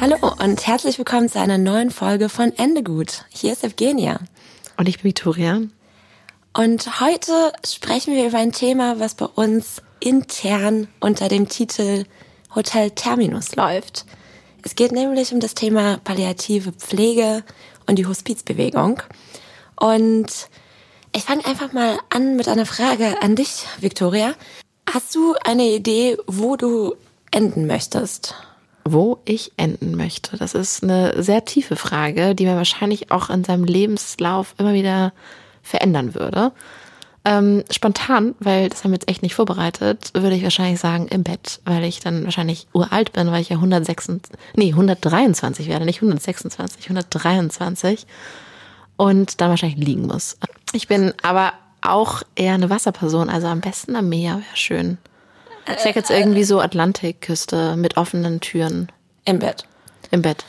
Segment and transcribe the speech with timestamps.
[0.00, 3.24] Hallo und herzlich willkommen zu einer neuen Folge von Ende gut.
[3.30, 4.20] Hier ist Evgenia.
[4.76, 5.60] Und ich bin Victoria.
[6.56, 12.04] Und heute sprechen wir über ein Thema, was bei uns intern unter dem Titel
[12.54, 14.06] Hotel Terminus läuft.
[14.62, 17.42] Es geht nämlich um das Thema palliative Pflege
[17.88, 19.02] und die Hospizbewegung.
[19.74, 20.28] Und
[21.12, 24.34] ich fange einfach mal an mit einer Frage an dich, Victoria.
[24.88, 26.94] Hast du eine Idee, wo du
[27.32, 28.36] enden möchtest?
[28.92, 30.36] Wo ich enden möchte.
[30.36, 35.12] Das ist eine sehr tiefe Frage, die man wahrscheinlich auch in seinem Lebenslauf immer wieder
[35.62, 36.52] verändern würde.
[37.24, 41.24] Ähm, spontan, weil das haben wir jetzt echt nicht vorbereitet, würde ich wahrscheinlich sagen im
[41.24, 45.98] Bett, weil ich dann wahrscheinlich uralt bin, weil ich ja 126, nee, 123 werde, nicht
[45.98, 48.06] 126, 123
[48.96, 50.38] und dann wahrscheinlich liegen muss.
[50.72, 54.98] Ich bin aber auch eher eine Wasserperson, also am besten am Meer wäre schön.
[55.76, 58.90] Ich sag jetzt irgendwie so Atlantikküste mit offenen Türen.
[59.24, 59.64] Im Bett.
[60.10, 60.44] Im Bett.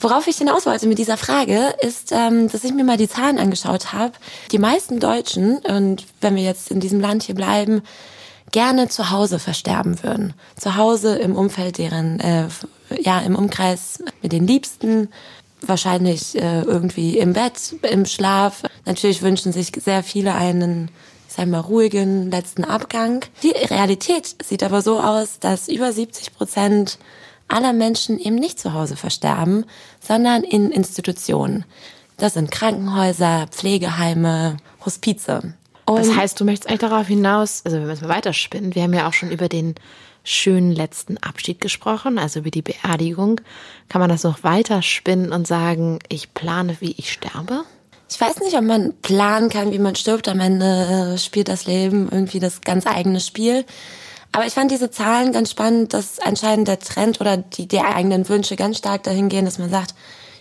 [0.00, 3.38] Worauf ich hinaus wollte mit dieser Frage, ist, ähm, dass ich mir mal die Zahlen
[3.38, 4.12] angeschaut habe.
[4.50, 7.82] Die meisten Deutschen, und wenn wir jetzt in diesem Land hier bleiben,
[8.50, 10.34] gerne zu Hause versterben würden.
[10.56, 12.48] Zu Hause im Umfeld deren, äh,
[13.00, 15.08] ja, im Umkreis mit den Liebsten,
[15.62, 18.62] wahrscheinlich äh, irgendwie im Bett, im Schlaf.
[18.86, 20.90] Natürlich wünschen sich sehr viele einen,
[21.46, 23.24] mal, ruhigen letzten Abgang.
[23.42, 26.98] Die Realität sieht aber so aus, dass über 70 Prozent
[27.48, 29.64] aller Menschen eben nicht zu Hause versterben,
[30.00, 31.64] sondern in Institutionen.
[32.16, 35.54] Das sind Krankenhäuser, Pflegeheime, Hospize.
[35.86, 38.82] Und das heißt, du möchtest eigentlich darauf hinaus, also wenn wir es mal weiterspinnen, wir
[38.82, 39.74] haben ja auch schon über den
[40.22, 43.40] schönen letzten Abschied gesprochen, also über die Beerdigung.
[43.88, 47.64] Kann man das noch weiter spinnen und sagen, ich plane, wie ich sterbe?
[48.10, 50.26] Ich weiß nicht, ob man planen kann, wie man stirbt.
[50.28, 53.64] Am Ende äh, spielt das Leben irgendwie das ganz eigene Spiel.
[54.32, 58.28] Aber ich fand diese Zahlen ganz spannend, dass anscheinend der Trend oder die, die eigenen
[58.28, 59.94] Wünsche ganz stark dahin gehen, dass man sagt,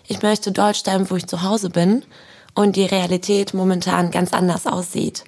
[0.08, 2.02] ich möchte dort sterben, wo ich zu Hause bin
[2.56, 5.24] und die Realität momentan ganz anders aussieht.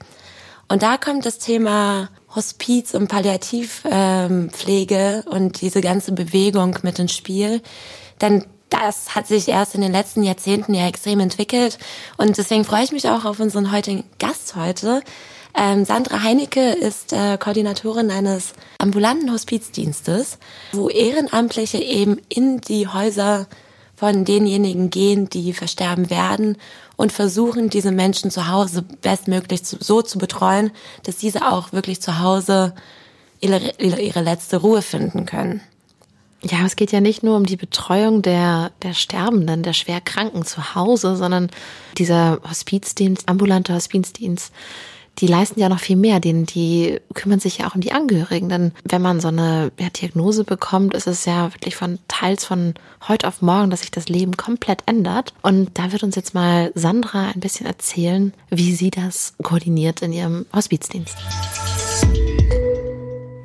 [0.67, 7.61] Und da kommt das Thema Hospiz und Palliativpflege und diese ganze Bewegung mit ins Spiel.
[8.21, 11.77] Denn das hat sich erst in den letzten Jahrzehnten ja extrem entwickelt.
[12.17, 15.03] Und deswegen freue ich mich auch auf unseren heutigen Gast heute.
[15.53, 20.37] Ähm, Sandra Heinecke ist äh, Koordinatorin eines ambulanten Hospizdienstes,
[20.71, 23.47] wo Ehrenamtliche eben in die Häuser
[23.97, 26.57] von denjenigen gehen, die versterben werden
[26.95, 30.71] und versuchen, diese Menschen zu Hause bestmöglich zu, so zu betreuen,
[31.03, 32.73] dass diese auch wirklich zu Hause
[33.41, 35.61] ihre, ihre letzte Ruhe finden können.
[36.43, 40.73] Ja, es geht ja nicht nur um die Betreuung der, der Sterbenden, der Schwerkranken zu
[40.73, 41.51] Hause, sondern
[41.97, 44.51] dieser Hospizdienst, ambulante Hospizdienst,
[45.19, 48.49] die leisten ja noch viel mehr, denen die kümmern sich ja auch um die Angehörigen.
[48.49, 52.73] Denn wenn man so eine ja, Diagnose bekommt, ist es ja wirklich von teils von
[53.07, 55.33] heute auf morgen, dass sich das Leben komplett ändert.
[55.41, 60.13] Und da wird uns jetzt mal Sandra ein bisschen erzählen, wie sie das koordiniert in
[60.13, 61.15] ihrem Hospizdienst.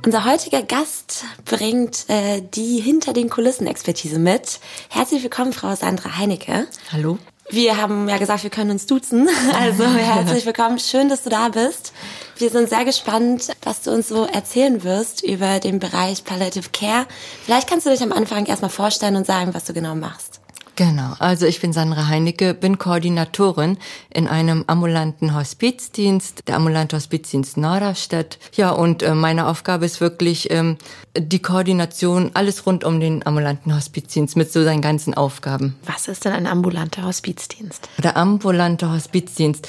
[0.07, 4.61] Unser heutiger Gast bringt äh, die hinter den Kulissen Expertise mit.
[4.89, 6.69] Herzlich willkommen, Frau Sandra Heinecke.
[6.93, 7.19] Hallo.
[7.51, 9.29] Wir haben ja gesagt, wir können uns duzen.
[9.59, 10.79] Also herzlich willkommen.
[10.79, 11.93] Schön, dass du da bist.
[12.37, 17.07] Wir sind sehr gespannt, was du uns so erzählen wirst über den Bereich Palliative Care.
[17.45, 20.36] Vielleicht kannst du dich am Anfang erstmal vorstellen und sagen, was du genau machst.
[20.77, 23.79] Genau, also ich bin Sandra Heinecke, bin Koordinatorin
[24.13, 28.39] in einem ambulanten Hospizdienst, der ambulante Hospizdienst Norderstedt.
[28.55, 30.77] Ja, und äh, meine Aufgabe ist wirklich ähm,
[31.17, 35.77] die Koordination, alles rund um den ambulanten Hospizdienst mit so seinen ganzen Aufgaben.
[35.87, 37.89] Was ist denn ein ambulanter Hospizdienst?
[38.03, 39.69] Der ambulante Hospizdienst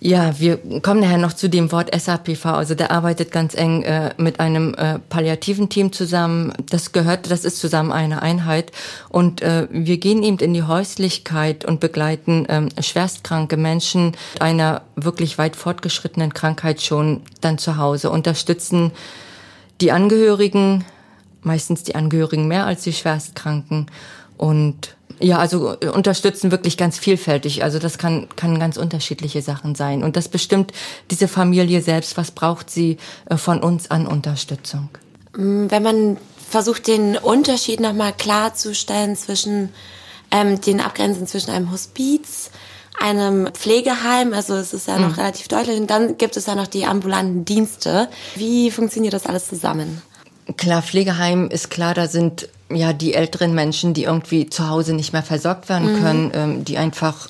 [0.00, 2.46] ja, wir kommen nachher noch zu dem Wort SAPV.
[2.46, 6.52] Also der arbeitet ganz eng äh, mit einem äh, palliativen Team zusammen.
[6.70, 8.70] Das gehört, das ist zusammen eine Einheit.
[9.08, 14.82] Und äh, wir gehen eben in die Häuslichkeit und begleiten ähm, schwerstkranke Menschen mit einer
[14.94, 18.92] wirklich weit fortgeschrittenen Krankheit schon dann zu Hause, unterstützen
[19.80, 20.84] die Angehörigen,
[21.42, 23.86] meistens die Angehörigen mehr als die Schwerstkranken
[24.36, 27.62] und ja, also äh, unterstützen wirklich ganz vielfältig.
[27.62, 30.02] Also das kann, kann ganz unterschiedliche Sachen sein.
[30.02, 30.72] Und das bestimmt
[31.10, 32.16] diese Familie selbst.
[32.16, 32.98] Was braucht sie
[33.28, 34.88] äh, von uns an Unterstützung?
[35.36, 36.16] Mm, wenn man
[36.48, 39.70] versucht, den Unterschied nochmal klarzustellen zwischen
[40.30, 42.50] ähm, den Abgrenzen zwischen einem Hospiz,
[43.00, 45.14] einem Pflegeheim, also es ist ja noch mhm.
[45.14, 48.08] relativ deutlich, und dann gibt es ja noch die ambulanten Dienste.
[48.34, 50.02] Wie funktioniert das alles zusammen?
[50.56, 55.12] Klar, Pflegeheim ist klar, da sind ja die älteren Menschen, die irgendwie zu Hause nicht
[55.12, 56.00] mehr versorgt werden mhm.
[56.02, 57.28] können, ähm, die einfach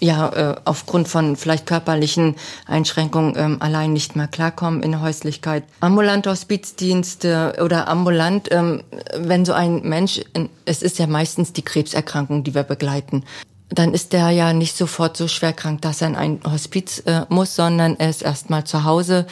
[0.00, 2.36] ja äh, aufgrund von vielleicht körperlichen
[2.66, 5.64] Einschränkungen ähm, allein nicht mehr klarkommen in der Häuslichkeit.
[5.80, 8.82] Ambulante Hospizdienste oder ambulant, ähm,
[9.16, 10.20] wenn so ein Mensch,
[10.64, 13.24] es ist ja meistens die Krebserkrankung, die wir begleiten,
[13.70, 17.22] dann ist der ja nicht sofort so schwer krank, dass er in ein Hospiz äh,
[17.28, 19.26] muss, sondern er ist erstmal zu Hause.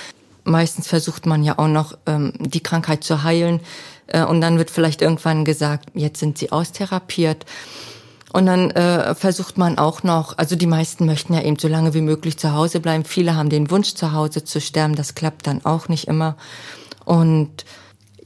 [0.45, 3.61] Meistens versucht man ja auch noch, ähm, die Krankheit zu heilen.
[4.07, 7.47] Äh, und dann wird vielleicht irgendwann gesagt, jetzt sind sie austherapiert.
[8.33, 11.95] Und dann äh, versucht man auch noch, also die meisten möchten ja eben so lange
[11.95, 13.05] wie möglich zu Hause bleiben.
[13.05, 14.97] Viele haben den Wunsch, zu Hause zu sterben.
[14.97, 16.37] Das klappt dann auch nicht immer.
[17.05, 17.65] Und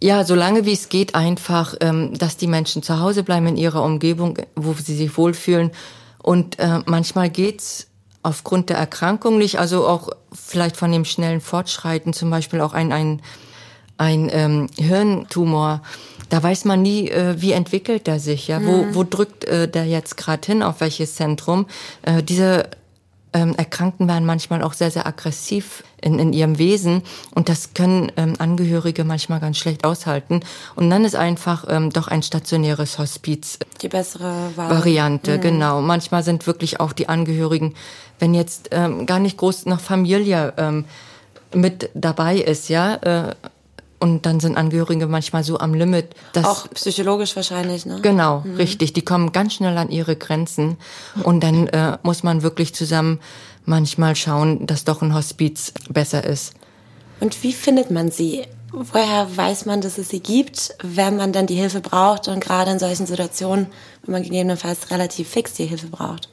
[0.00, 3.82] ja, solange wie es geht, einfach, ähm, dass die Menschen zu Hause bleiben in ihrer
[3.82, 5.72] Umgebung, wo sie sich wohlfühlen.
[6.22, 7.87] Und äh, manchmal geht's
[8.22, 12.92] aufgrund der Erkrankung nicht, also auch vielleicht von dem schnellen Fortschreiten, zum Beispiel auch ein,
[12.92, 13.22] ein
[13.98, 15.82] ein ähm, Hirntumor,
[16.28, 18.94] da weiß man nie, äh, wie entwickelt er sich, ja, wo, mhm.
[18.94, 21.66] wo drückt äh, der jetzt gerade hin, auf welches Zentrum.
[22.02, 22.70] Äh, diese
[23.32, 27.02] ähm, Erkrankten werden manchmal auch sehr, sehr aggressiv in, in ihrem Wesen
[27.34, 30.40] und das können ähm, Angehörige manchmal ganz schlecht aushalten.
[30.76, 34.70] Und dann ist einfach ähm, doch ein stationäres Hospiz die bessere Wahl.
[34.70, 35.36] Variante.
[35.36, 35.40] Mhm.
[35.40, 35.80] Genau.
[35.80, 37.74] Manchmal sind wirklich auch die Angehörigen,
[38.18, 40.84] wenn jetzt ähm, gar nicht groß noch Familie ähm,
[41.54, 43.34] mit dabei ist, ja, äh,
[44.00, 46.14] und dann sind Angehörige manchmal so am Limit.
[46.32, 47.98] Dass Auch psychologisch wahrscheinlich, ne?
[48.02, 48.56] Genau, mhm.
[48.56, 48.92] richtig.
[48.92, 50.76] Die kommen ganz schnell an ihre Grenzen.
[51.24, 53.20] Und dann äh, muss man wirklich zusammen
[53.64, 56.54] manchmal schauen, dass doch ein Hospiz besser ist.
[57.20, 58.46] Und wie findet man sie?
[58.70, 62.70] Woher weiß man, dass es sie gibt, wenn man dann die Hilfe braucht und gerade
[62.70, 63.66] in solchen Situationen,
[64.04, 66.28] wenn man gegebenenfalls relativ fix die Hilfe braucht?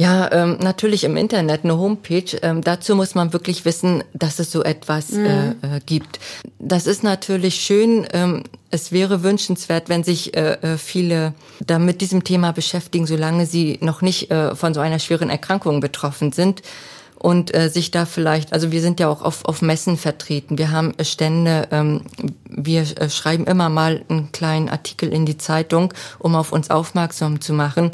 [0.00, 2.38] Ja, ähm, natürlich im Internet eine Homepage.
[2.40, 5.26] Ähm, dazu muss man wirklich wissen, dass es so etwas mhm.
[5.26, 6.20] äh, äh, gibt.
[6.58, 8.06] Das ist natürlich schön.
[8.14, 11.34] Ähm, es wäre wünschenswert, wenn sich äh, äh, viele
[11.66, 15.80] da mit diesem Thema beschäftigen, solange sie noch nicht äh, von so einer schweren Erkrankung
[15.80, 16.62] betroffen sind
[17.16, 20.70] und äh, sich da vielleicht, also wir sind ja auch auf, auf Messen vertreten, wir
[20.70, 22.04] haben Stände, ähm,
[22.48, 27.42] wir äh, schreiben immer mal einen kleinen Artikel in die Zeitung, um auf uns aufmerksam
[27.42, 27.90] zu machen.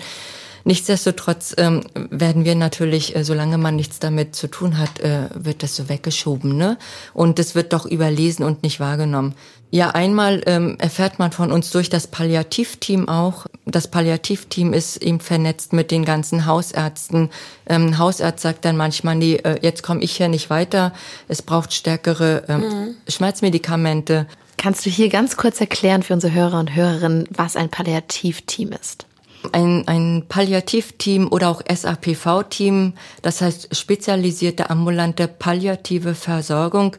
[0.67, 5.62] Nichtsdestotrotz ähm, werden wir natürlich, äh, solange man nichts damit zu tun hat, äh, wird
[5.62, 6.76] das so weggeschoben, ne?
[7.14, 9.37] Und es wird doch überlesen und nicht wahrgenommen.
[9.71, 13.47] Ja, einmal ähm, erfährt man von uns durch das Palliativteam auch.
[13.64, 17.31] Das Palliativteam ist eben vernetzt mit den ganzen Hausärzten.
[17.69, 20.93] Ähm, Hausarzt sagt dann manchmal, nee, äh, jetzt komme ich hier nicht weiter.
[21.29, 22.95] Es braucht stärkere ähm, mhm.
[23.07, 24.26] Schmerzmedikamente.
[24.57, 29.06] Kannst du hier ganz kurz erklären für unsere Hörer und Hörerinnen, was ein Palliativteam ist?
[29.53, 36.97] Ein, ein Palliativteam oder auch SAPV-Team, das heißt spezialisierte ambulante palliative Versorgung.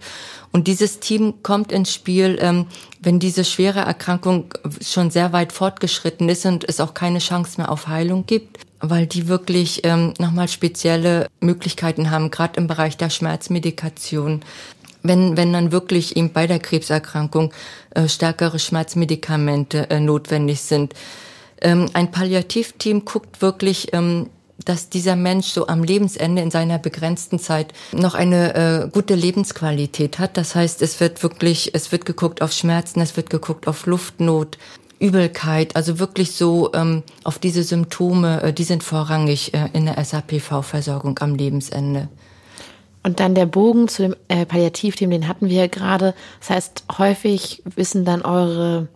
[0.52, 2.68] Und dieses Team kommt ins Spiel, ähm,
[3.00, 7.72] wenn diese schwere Erkrankung schon sehr weit fortgeschritten ist und es auch keine Chance mehr
[7.72, 13.10] auf Heilung gibt, weil die wirklich ähm, nochmal spezielle Möglichkeiten haben, gerade im Bereich der
[13.10, 14.42] Schmerzmedikation.
[15.04, 17.54] Wenn, wenn dann wirklich eben bei der Krebserkrankung
[17.92, 20.94] äh, stärkere Schmerzmedikamente äh, notwendig sind,
[21.62, 24.30] ähm, ein Palliativteam guckt wirklich, ähm,
[24.66, 30.20] dass dieser Mensch so am Lebensende in seiner begrenzten Zeit noch eine äh, gute Lebensqualität
[30.20, 30.36] hat.
[30.36, 34.58] Das heißt, es wird wirklich, es wird geguckt auf Schmerzen, es wird geguckt auf Luftnot,
[35.00, 40.04] Übelkeit, also wirklich so ähm, auf diese Symptome, äh, die sind vorrangig äh, in der
[40.04, 42.10] SAPV-Versorgung am Lebensende.
[43.04, 46.14] Und dann der Bogen zu dem äh, Palliativteam, den hatten wir ja gerade.
[46.40, 48.88] Das heißt, häufig wissen dann eure,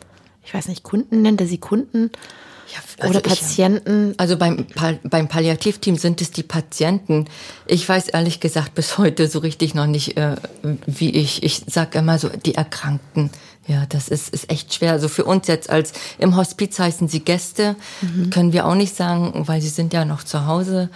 [0.44, 2.10] ich weiß nicht, Kunden, nennt er sie Kunden,
[2.72, 4.14] Ja, Oder Patienten?
[4.18, 4.66] Also beim,
[5.04, 7.26] beim Palliativteam sind es die Patienten.
[7.66, 10.36] Ich weiß ehrlich gesagt bis heute so richtig noch nicht, äh,
[10.86, 13.32] wie ich, ich sag immer so, die Erkrankten.
[13.68, 14.92] Ja, das ist, ist echt schwer.
[14.92, 18.30] Also für uns jetzt als im Hospiz heißen sie Gäste, mhm.
[18.30, 20.90] können wir auch nicht sagen, weil sie sind ja noch zu Hause.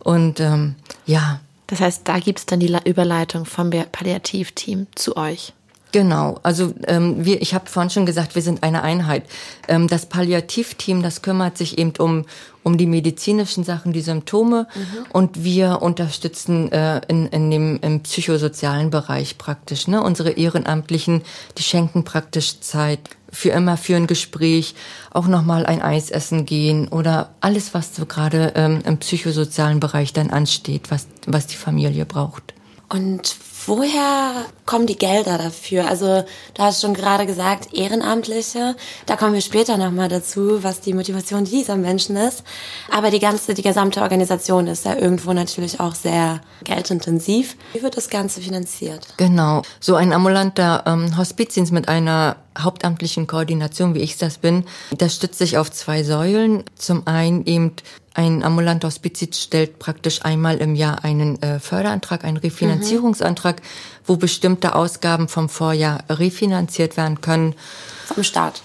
[0.00, 0.74] Und ähm,
[1.06, 1.40] ja.
[1.68, 5.52] Das heißt, da gibt es dann die Überleitung vom Palliativteam zu euch.
[5.90, 9.24] Genau, also ähm, wir, ich habe vorhin schon gesagt, wir sind eine Einheit.
[9.68, 12.26] Ähm, das Palliativteam, das kümmert sich eben um
[12.68, 15.06] um die medizinischen Sachen, die Symptome mhm.
[15.12, 19.88] und wir unterstützen äh, in, in dem im psychosozialen Bereich praktisch.
[19.88, 20.02] Ne?
[20.02, 21.22] Unsere Ehrenamtlichen,
[21.56, 24.74] die schenken praktisch Zeit für immer für ein Gespräch,
[25.10, 30.12] auch nochmal ein Eis essen gehen oder alles, was so gerade ähm, im psychosozialen Bereich
[30.12, 32.54] dann ansteht, was, was die Familie braucht.
[32.90, 33.34] Und
[33.66, 35.88] woher kommen die Gelder dafür?
[35.88, 36.24] Also
[36.54, 38.76] du hast schon gerade gesagt, Ehrenamtliche.
[39.06, 42.44] Da kommen wir später nochmal dazu, was die Motivation dieser Menschen ist.
[42.90, 47.56] Aber die ganze, die gesamte Organisation ist ja irgendwo natürlich auch sehr geldintensiv.
[47.72, 49.06] Wie wird das Ganze finanziert?
[49.16, 49.62] Genau.
[49.80, 54.64] So ein ambulanter ähm, Hospizdienst mit einer hauptamtlichen Koordination, wie ich das bin,
[54.96, 56.64] das stützt sich auf zwei Säulen.
[56.76, 57.72] Zum einen eben
[58.14, 63.66] ein ambulanter Hospiz stellt praktisch einmal im Jahr einen äh, Förderantrag, einen Refinanzierungsantrag, mhm.
[64.06, 67.54] wo bestimmte Ausgaben vom Vorjahr refinanziert werden können.
[68.06, 68.62] Vom Staat?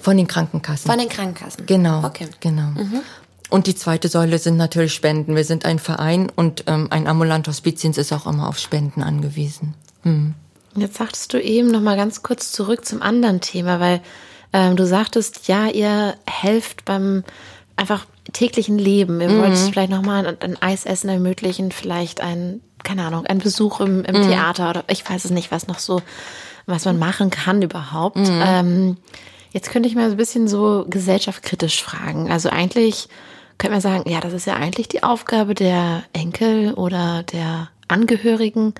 [0.00, 0.90] Von den Krankenkassen.
[0.90, 1.66] Von den Krankenkassen.
[1.66, 2.04] Genau.
[2.04, 2.28] Okay.
[2.40, 2.68] Genau.
[2.68, 3.02] Mhm.
[3.50, 5.34] Und die zweite Säule sind natürlich Spenden.
[5.36, 9.74] Wir sind ein Verein und ähm, ein ambulanter Hospizdienst ist auch immer auf Spenden angewiesen.
[10.04, 10.34] Mhm.
[10.76, 14.00] Jetzt sagtest du eben noch mal ganz kurz zurück zum anderen Thema, weil
[14.52, 17.24] ähm, du sagtest, ja, ihr helft beim
[17.76, 19.20] einfach täglichen Leben.
[19.20, 19.40] Ihr mhm.
[19.40, 24.16] wollt vielleicht nochmal ein, ein Eisessen ermöglichen, vielleicht ein, keine Ahnung, ein Besuch im, im
[24.16, 24.28] mhm.
[24.28, 26.02] Theater oder ich weiß es nicht, was noch so,
[26.66, 28.16] was man machen kann überhaupt.
[28.16, 28.42] Mhm.
[28.44, 28.96] Ähm,
[29.52, 32.30] jetzt könnte ich mal so ein bisschen so gesellschaftskritisch fragen.
[32.30, 33.08] Also eigentlich
[33.56, 38.74] könnte man sagen, ja, das ist ja eigentlich die Aufgabe der Enkel oder der Angehörigen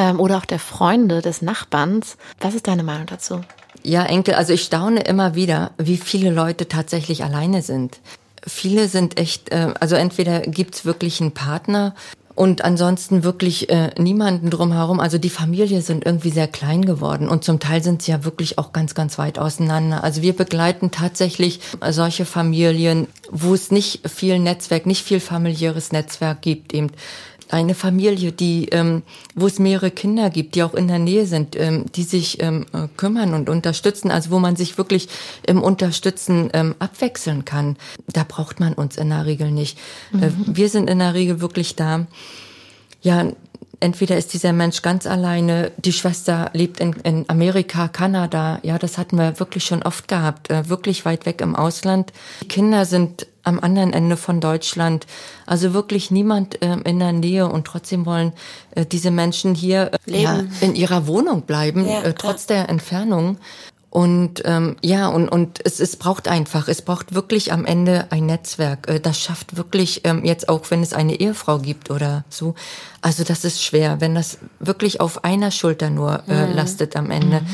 [0.00, 2.16] ähm, oder auch der Freunde des Nachbarns.
[2.40, 3.42] Was ist deine Meinung dazu?
[3.82, 8.00] Ja, Enkel, also ich staune immer wieder, wie viele Leute tatsächlich alleine sind.
[8.46, 11.94] Viele sind echt, äh, also entweder gibt's wirklich einen Partner
[12.34, 15.00] und ansonsten wirklich äh, niemanden drumherum.
[15.00, 18.56] Also die Familie sind irgendwie sehr klein geworden und zum Teil sind sie ja wirklich
[18.56, 20.02] auch ganz, ganz weit auseinander.
[20.02, 26.40] Also wir begleiten tatsächlich solche Familien, wo es nicht viel Netzwerk, nicht viel familiäres Netzwerk
[26.40, 26.90] gibt, eben
[27.52, 29.02] eine Familie, die, ähm,
[29.34, 32.66] wo es mehrere Kinder gibt, die auch in der Nähe sind, ähm, die sich ähm,
[32.72, 35.08] äh, kümmern und unterstützen, also wo man sich wirklich
[35.46, 37.76] im Unterstützen ähm, abwechseln kann.
[38.08, 39.78] Da braucht man uns in der Regel nicht.
[40.12, 40.44] Äh, mhm.
[40.46, 42.06] wir sind in der Regel wirklich da.
[43.02, 43.32] Ja,
[43.80, 48.98] entweder ist dieser Mensch ganz alleine, die Schwester lebt in, in Amerika, Kanada, ja, das
[48.98, 52.12] hatten wir wirklich schon oft gehabt, äh, wirklich weit weg im Ausland.
[52.42, 55.06] Die Kinder sind am anderen Ende von Deutschland,
[55.46, 57.48] also wirklich niemand äh, in der Nähe.
[57.48, 58.32] Und trotzdem wollen
[58.74, 63.38] äh, diese Menschen hier äh, ja, in ihrer Wohnung bleiben, ja, äh, trotz der Entfernung.
[63.90, 68.24] Und ähm, ja, und, und es, es braucht einfach, es braucht wirklich am Ende ein
[68.24, 68.88] Netzwerk.
[68.88, 72.54] Äh, das schafft wirklich, ähm, jetzt auch wenn es eine Ehefrau gibt oder so.
[73.02, 76.54] Also das ist schwer, wenn das wirklich auf einer Schulter nur äh, mhm.
[76.54, 77.40] lastet am Ende.
[77.40, 77.46] Mhm.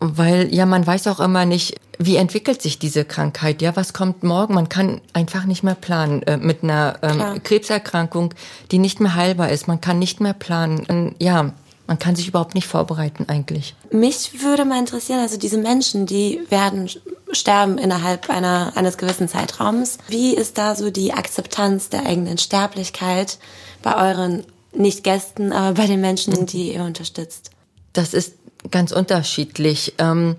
[0.00, 3.60] Weil ja, man weiß auch immer nicht, wie entwickelt sich diese Krankheit.
[3.60, 4.54] Ja, was kommt morgen?
[4.54, 8.32] Man kann einfach nicht mehr planen äh, mit einer ähm, Krebserkrankung,
[8.70, 9.68] die nicht mehr heilbar ist.
[9.68, 10.86] Man kann nicht mehr planen.
[10.88, 11.52] Und, ja,
[11.86, 13.74] man kann sich überhaupt nicht vorbereiten eigentlich.
[13.90, 16.88] Mich würde mal interessieren, also diese Menschen, die werden
[17.32, 19.98] sterben innerhalb einer, eines gewissen Zeitraums.
[20.08, 23.38] Wie ist da so die Akzeptanz der eigenen Sterblichkeit
[23.82, 27.50] bei euren nicht Gästen, aber bei den Menschen, die ihr unterstützt?
[27.92, 28.34] Das ist
[28.70, 29.94] ganz unterschiedlich.
[29.98, 30.36] Ähm,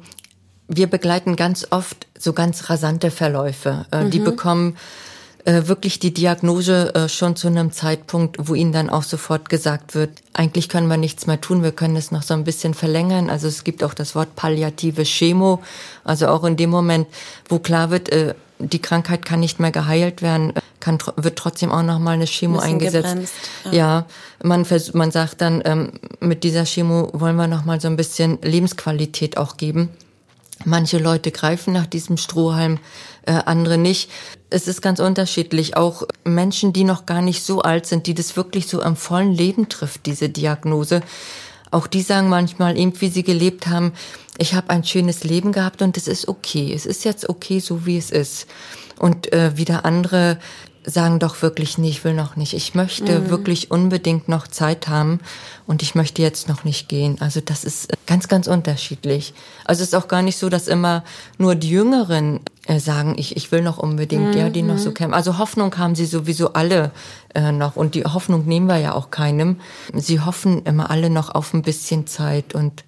[0.67, 3.85] wir begleiten ganz oft so ganz rasante Verläufe.
[3.91, 4.11] Äh, mhm.
[4.11, 4.77] Die bekommen
[5.45, 9.93] äh, wirklich die Diagnose äh, schon zu einem Zeitpunkt, wo ihnen dann auch sofort gesagt
[9.93, 13.29] wird, eigentlich können wir nichts mehr tun, wir können es noch so ein bisschen verlängern.
[13.29, 15.61] Also es gibt auch das Wort palliative Chemo,
[16.05, 17.07] also auch in dem Moment,
[17.49, 21.83] wo klar wird, äh, die Krankheit kann nicht mehr geheilt werden, kann, wird trotzdem auch
[21.83, 23.09] noch mal eine Chemo eingesetzt.
[23.09, 23.33] Gebremst,
[23.65, 23.71] ja.
[23.73, 24.05] ja,
[24.41, 28.39] man, man sagt dann, ähm, mit dieser Chemo wollen wir noch mal so ein bisschen
[28.41, 29.89] Lebensqualität auch geben.
[30.65, 32.79] Manche Leute greifen nach diesem Strohhalm,
[33.25, 34.09] äh, andere nicht.
[34.53, 35.75] Es ist ganz unterschiedlich.
[35.75, 39.33] Auch Menschen, die noch gar nicht so alt sind, die das wirklich so am vollen
[39.33, 41.01] Leben trifft, diese Diagnose.
[41.71, 43.93] Auch die sagen manchmal, eben wie sie gelebt haben,
[44.37, 46.71] ich habe ein schönes Leben gehabt und es ist okay.
[46.73, 48.47] Es ist jetzt okay, so wie es ist.
[48.99, 50.37] Und äh, wieder andere
[50.85, 52.53] sagen doch wirklich, nee, ich will noch nicht.
[52.53, 53.29] Ich möchte mhm.
[53.29, 55.19] wirklich unbedingt noch Zeit haben
[55.65, 57.17] und ich möchte jetzt noch nicht gehen.
[57.21, 59.33] Also das ist ganz, ganz unterschiedlich.
[59.65, 61.03] Also es ist auch gar nicht so, dass immer
[61.37, 64.39] nur die Jüngeren äh, sagen, ich, ich will noch unbedingt, mhm.
[64.39, 64.93] ja, die noch so mhm.
[64.93, 65.13] kämpfen.
[65.13, 66.91] Also Hoffnung haben sie sowieso alle
[67.35, 69.59] äh, noch und die Hoffnung nehmen wir ja auch keinem.
[69.93, 72.85] Sie hoffen immer alle noch auf ein bisschen Zeit und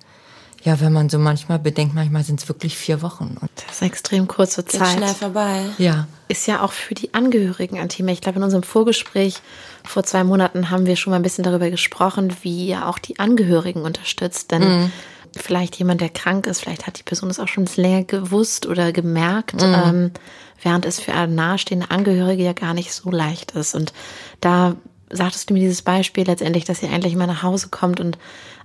[0.63, 3.37] ja, wenn man so manchmal bedenkt, manchmal sind es wirklich vier Wochen.
[3.39, 4.97] Und das ist extrem kurze Geht Zeit.
[4.97, 5.61] schnell vorbei.
[5.77, 6.07] Ja.
[6.27, 8.11] Ist ja auch für die Angehörigen ein Thema.
[8.13, 9.41] Ich glaube, in unserem Vorgespräch
[9.83, 13.19] vor zwei Monaten haben wir schon mal ein bisschen darüber gesprochen, wie ihr auch die
[13.19, 14.51] Angehörigen unterstützt.
[14.51, 14.91] Denn mhm
[15.35, 18.91] vielleicht jemand, der krank ist, vielleicht hat die Person es auch schon länger gewusst oder
[18.91, 19.75] gemerkt, mhm.
[19.85, 20.11] ähm,
[20.61, 23.75] während es für nahestehende Angehörige ja gar nicht so leicht ist.
[23.75, 23.93] Und
[24.41, 24.75] da
[25.09, 28.17] sagtest du mir dieses Beispiel letztendlich, dass ihr endlich mal nach Hause kommt und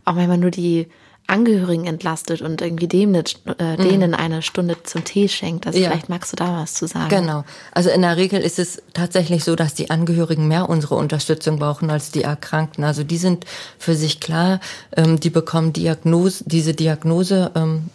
[0.04, 0.88] auch wenn man nur die
[1.30, 3.76] Angehörigen entlastet und irgendwie dem äh, mhm.
[3.78, 5.66] denen eine Stunde zum Tee schenkt.
[5.66, 5.90] Also ja.
[5.90, 7.08] vielleicht magst du da was zu sagen.
[7.08, 7.44] Genau.
[7.72, 11.90] Also in der Regel ist es tatsächlich so, dass die Angehörigen mehr unsere Unterstützung brauchen
[11.90, 12.84] als die Erkrankten.
[12.84, 13.44] Also die sind
[13.78, 14.60] für sich klar,
[14.96, 17.90] ähm, die bekommen Diagnose, diese Diagnose, ähm,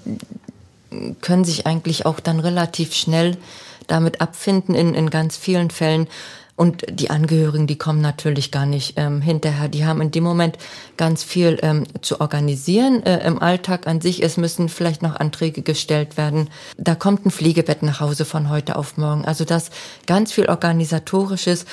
[1.21, 3.37] können sich eigentlich auch dann relativ schnell
[3.87, 6.07] damit abfinden in, in ganz vielen Fällen.
[6.57, 9.67] Und die Angehörigen, die kommen natürlich gar nicht ähm, hinterher.
[9.67, 10.57] Die haben in dem Moment
[10.95, 14.23] ganz viel ähm, zu organisieren äh, im Alltag an sich.
[14.23, 16.49] Es müssen vielleicht noch Anträge gestellt werden.
[16.77, 19.25] Da kommt ein Pflegebett nach Hause von heute auf morgen.
[19.25, 19.69] Also das
[20.05, 21.65] ganz viel organisatorisches.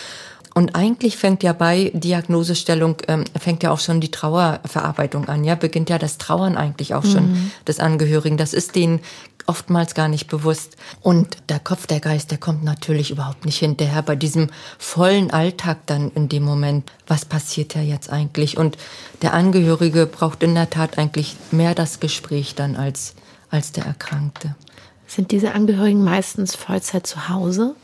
[0.55, 5.45] Und eigentlich fängt ja bei Diagnosestellung, ähm, fängt ja auch schon die Trauerverarbeitung an.
[5.45, 7.51] Ja, beginnt ja das Trauern eigentlich auch schon mhm.
[7.67, 8.37] des Angehörigen.
[8.37, 9.01] Das ist denen
[9.47, 10.77] oftmals gar nicht bewusst.
[11.01, 15.79] Und der Kopf, der Geist, der kommt natürlich überhaupt nicht hinterher bei diesem vollen Alltag
[15.87, 16.91] dann in dem Moment.
[17.07, 18.57] Was passiert ja jetzt eigentlich?
[18.57, 18.77] Und
[19.23, 23.15] der Angehörige braucht in der Tat eigentlich mehr das Gespräch dann als,
[23.51, 24.55] als der Erkrankte.
[25.07, 27.75] Sind diese Angehörigen meistens Vollzeit zu Hause?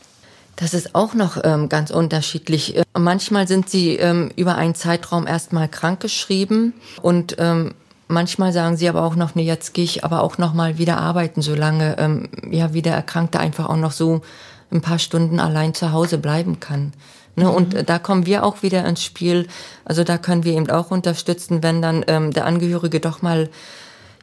[0.57, 2.77] Das ist auch noch ähm, ganz unterschiedlich.
[2.77, 7.75] Äh, manchmal sind sie ähm, über einen Zeitraum erstmal krankgeschrieben und ähm,
[8.09, 10.99] Manchmal sagen sie aber auch noch, nee, jetzt gehe ich aber auch noch mal wieder
[10.99, 14.23] arbeiten, solange ähm, ja wie der Erkrankte einfach auch noch so
[14.71, 16.93] ein paar Stunden allein zu Hause bleiben kann.
[17.37, 17.45] Ne?
[17.45, 17.51] Mhm.
[17.51, 19.47] Und da kommen wir auch wieder ins Spiel.
[19.85, 23.51] Also da können wir eben auch unterstützen, wenn dann ähm, der Angehörige doch mal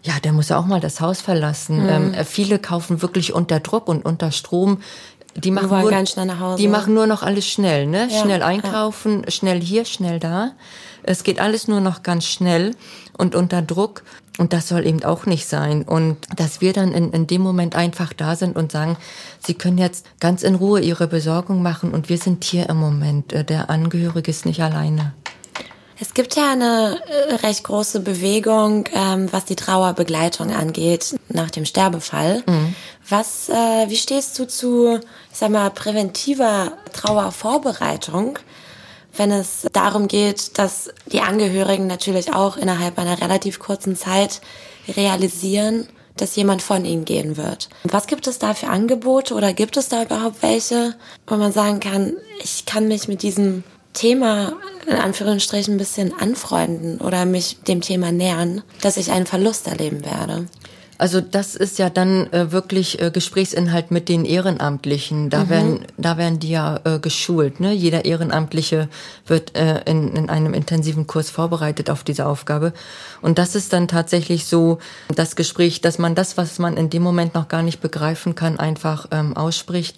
[0.06, 1.82] ja, der muss auch mal das Haus verlassen.
[1.82, 2.14] Mhm.
[2.14, 4.82] Ähm, viele kaufen wirklich unter Druck und unter Strom.
[5.38, 6.62] Die machen, nur, ganz schnell nach Hause.
[6.62, 8.08] die machen nur noch alles schnell, ne?
[8.10, 9.32] Ja, schnell einkaufen, ja.
[9.32, 10.52] schnell hier, schnell da.
[11.04, 12.76] Es geht alles nur noch ganz schnell
[13.18, 14.04] und unter Druck.
[14.38, 15.84] Und das soll eben auch nicht sein.
[15.84, 18.98] Und dass wir dann in, in dem Moment einfach da sind und sagen,
[19.40, 23.32] Sie können jetzt ganz in Ruhe Ihre Besorgung machen und wir sind hier im Moment.
[23.32, 25.14] Äh, der Angehörige ist nicht alleine.
[26.00, 31.66] Es gibt ja eine äh, recht große Bewegung, ähm, was die Trauerbegleitung angeht nach dem
[31.66, 32.44] Sterbefall.
[32.46, 32.76] Mhm.
[33.08, 35.00] Was, äh, wie stehst du zu,
[35.32, 38.40] ich sag mal, präventiver Trauervorbereitung?
[39.18, 44.42] wenn es darum geht, dass die Angehörigen natürlich auch innerhalb einer relativ kurzen Zeit
[44.88, 47.70] realisieren, dass jemand von ihnen gehen wird.
[47.84, 50.96] Was gibt es da für Angebote oder gibt es da überhaupt welche,
[51.28, 53.64] wo man sagen kann, ich kann mich mit diesem
[53.96, 54.54] Thema
[54.86, 60.06] in Anführungsstrichen ein bisschen anfreunden oder mich dem Thema nähern, dass ich einen Verlust erleben
[60.06, 60.48] werde?
[60.98, 65.30] Also das ist ja dann äh, wirklich äh, Gesprächsinhalt mit den Ehrenamtlichen.
[65.30, 65.50] Da mhm.
[65.50, 67.60] werden da werden die ja äh, geschult.
[67.60, 67.74] Ne?
[67.74, 68.88] Jeder Ehrenamtliche
[69.28, 72.72] wird äh, in, in einem intensiven Kurs vorbereitet auf diese Aufgabe.
[73.22, 74.80] Und das ist dann tatsächlich so
[75.14, 78.58] das Gespräch, dass man das, was man in dem Moment noch gar nicht begreifen kann,
[78.58, 79.98] einfach ähm, ausspricht.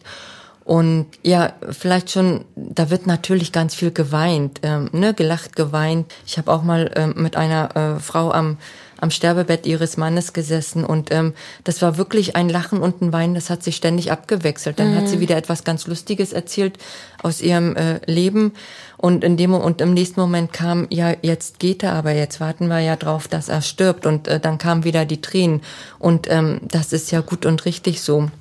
[0.67, 6.13] Und ja, vielleicht schon, da wird natürlich ganz viel geweint, ähm, ne, gelacht, geweint.
[6.25, 8.57] Ich habe auch mal ähm, mit einer äh, Frau am
[8.99, 13.35] am Sterbebett ihres Mannes gesessen und ähm, das war wirklich ein Lachen und ein Weinen,
[13.35, 14.79] das hat sich ständig abgewechselt.
[14.79, 14.97] Dann mhm.
[14.97, 15.21] hat sie mhm.
[15.21, 16.79] wieder etwas ganz Lustiges erzählt
[17.21, 18.53] aus ihrem äh, Leben
[18.97, 22.69] und in dem und im nächsten Moment kam ja jetzt geht er, aber jetzt warten
[22.69, 25.61] wir ja drauf, dass er stirbt und äh, dann kamen wieder die Tränen
[25.99, 28.31] und ähm, das ist ja gut und richtig so.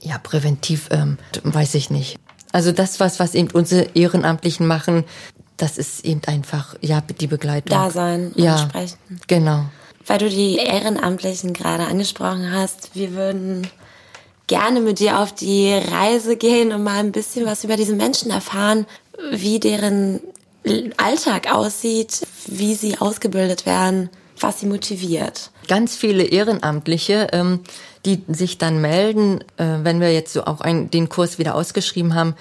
[0.00, 2.18] Ja, präventiv ähm, weiß ich nicht.
[2.52, 5.04] Also das was was eben unsere Ehrenamtlichen machen,
[5.56, 7.76] das ist eben einfach ja die Begleitung.
[7.76, 8.98] Da sein, ja, sprechen.
[9.26, 9.66] Genau.
[10.06, 13.66] Weil du die Ehrenamtlichen gerade angesprochen hast, wir würden
[14.46, 18.30] gerne mit dir auf die Reise gehen und mal ein bisschen was über diese Menschen
[18.30, 18.86] erfahren,
[19.32, 20.20] wie deren
[20.96, 25.50] Alltag aussieht, wie sie ausgebildet werden, was sie motiviert.
[25.68, 27.60] Ganz viele Ehrenamtliche, ähm,
[28.06, 32.14] die sich dann melden, äh, wenn wir jetzt so auch ein, den Kurs wieder ausgeschrieben
[32.14, 32.34] haben,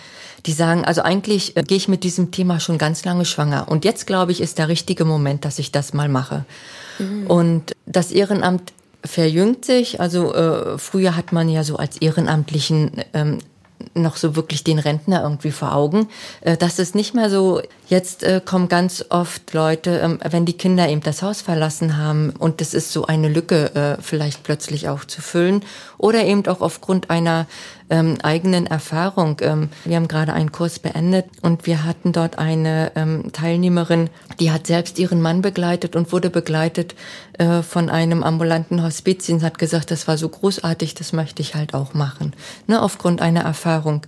[0.45, 3.67] die sagen, also eigentlich äh, gehe ich mit diesem Thema schon ganz lange schwanger.
[3.67, 6.45] Und jetzt, glaube ich, ist der richtige Moment, dass ich das mal mache.
[6.99, 7.28] Mhm.
[7.28, 8.73] Und das Ehrenamt
[9.04, 9.99] verjüngt sich.
[9.99, 13.39] Also äh, früher hat man ja so als Ehrenamtlichen ähm,
[13.93, 16.07] noch so wirklich den Rentner irgendwie vor Augen.
[16.41, 17.61] Äh, das ist nicht mehr so.
[17.88, 22.31] Jetzt äh, kommen ganz oft Leute, ähm, wenn die Kinder eben das Haus verlassen haben
[22.31, 25.63] und es ist so eine Lücke äh, vielleicht plötzlich auch zu füllen
[25.97, 27.45] oder eben auch aufgrund einer
[27.89, 29.37] ähm, eigenen Erfahrung.
[29.41, 34.51] Ähm, wir haben gerade einen Kurs beendet und wir hatten dort eine ähm, Teilnehmerin, die
[34.51, 36.95] hat selbst ihren Mann begleitet und wurde begleitet
[37.33, 41.55] äh, von einem ambulanten Hospiz und hat gesagt, das war so großartig, das möchte ich
[41.55, 42.33] halt auch machen,
[42.67, 44.01] ne, aufgrund einer Erfahrung.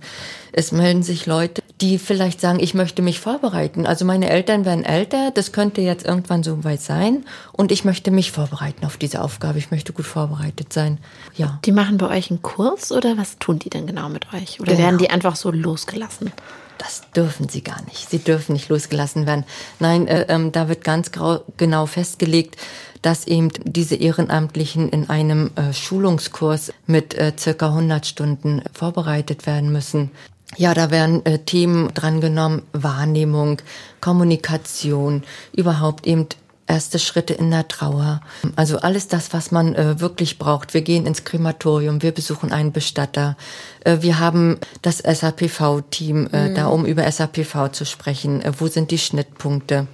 [0.52, 3.86] Es melden sich Leute, die vielleicht sagen, ich möchte mich vorbereiten.
[3.86, 8.10] Also meine Eltern werden älter, das könnte jetzt irgendwann so weit sein und ich möchte
[8.10, 9.58] mich vorbereiten auf diese Aufgabe.
[9.58, 10.98] Ich möchte gut vorbereitet sein.
[11.36, 11.60] Ja.
[11.64, 14.60] Die machen bei euch einen Kurs oder was tun die denn genau mit euch?
[14.60, 14.84] Oder genau.
[14.84, 16.32] werden die einfach so losgelassen?
[16.78, 18.08] Das dürfen sie gar nicht.
[18.08, 19.44] Sie dürfen nicht losgelassen werden.
[19.80, 21.10] Nein, äh, äh, da wird ganz
[21.56, 22.56] genau festgelegt,
[23.02, 29.72] dass eben diese Ehrenamtlichen in einem äh, Schulungskurs mit äh, circa 100 Stunden vorbereitet werden
[29.72, 30.10] müssen.
[30.56, 33.60] Ja, da werden äh, Themen drangenommen, Wahrnehmung,
[34.00, 36.26] Kommunikation, überhaupt eben
[36.68, 38.20] erste Schritte in der Trauer.
[38.54, 40.74] Also alles das, was man äh, wirklich braucht.
[40.74, 43.36] Wir gehen ins Krematorium, wir besuchen einen Bestatter.
[43.84, 46.54] Äh, wir haben das SAPV-Team äh, mhm.
[46.54, 48.42] da, um über SAPV zu sprechen.
[48.42, 49.86] Äh, wo sind die Schnittpunkte?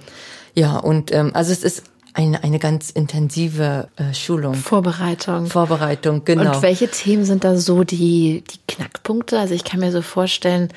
[0.53, 1.83] Ja, und ähm, also es ist
[2.15, 4.55] eine, eine ganz intensive äh, Schulung.
[4.55, 5.47] Vorbereitung.
[5.47, 6.55] Vorbereitung, genau.
[6.55, 9.37] Und welche Themen sind da so die, die Knackpunkte?
[9.37, 10.69] Also ich kann mir so vorstellen,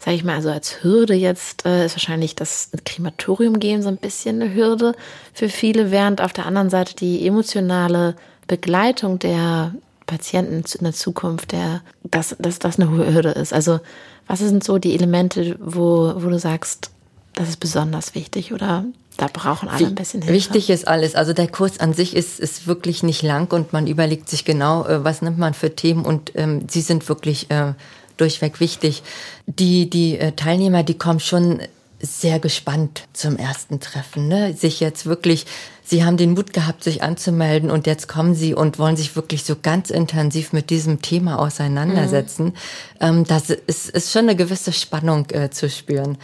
[0.00, 3.98] sage ich mal, also als Hürde jetzt äh, ist wahrscheinlich das Krematorium gehen so ein
[3.98, 4.96] bisschen eine Hürde
[5.32, 8.16] für viele, während auf der anderen Seite die emotionale
[8.48, 9.74] Begleitung der
[10.06, 13.52] Patienten in der Zukunft, der, dass, dass das eine Hürde ist.
[13.52, 13.78] Also
[14.26, 16.90] was sind so die Elemente, wo, wo du sagst,
[17.34, 18.84] das ist besonders wichtig oder
[19.20, 20.34] da brauchen alle ein bisschen Hilfe.
[20.34, 21.14] Wichtig ist alles.
[21.14, 24.86] Also der Kurs an sich ist, ist wirklich nicht lang und man überlegt sich genau,
[24.86, 27.74] äh, was nimmt man für Themen und ähm, sie sind wirklich äh,
[28.16, 29.02] durchweg wichtig.
[29.46, 31.60] Die, die äh, Teilnehmer, die kommen schon
[32.00, 34.26] sehr gespannt zum ersten Treffen.
[34.26, 34.54] Ne?
[34.54, 35.44] Sich jetzt wirklich,
[35.84, 39.44] sie haben den Mut gehabt, sich anzumelden und jetzt kommen sie und wollen sich wirklich
[39.44, 42.46] so ganz intensiv mit diesem Thema auseinandersetzen.
[42.46, 42.52] Mhm.
[43.00, 46.16] Ähm, das ist, ist schon eine gewisse Spannung äh, zu spüren.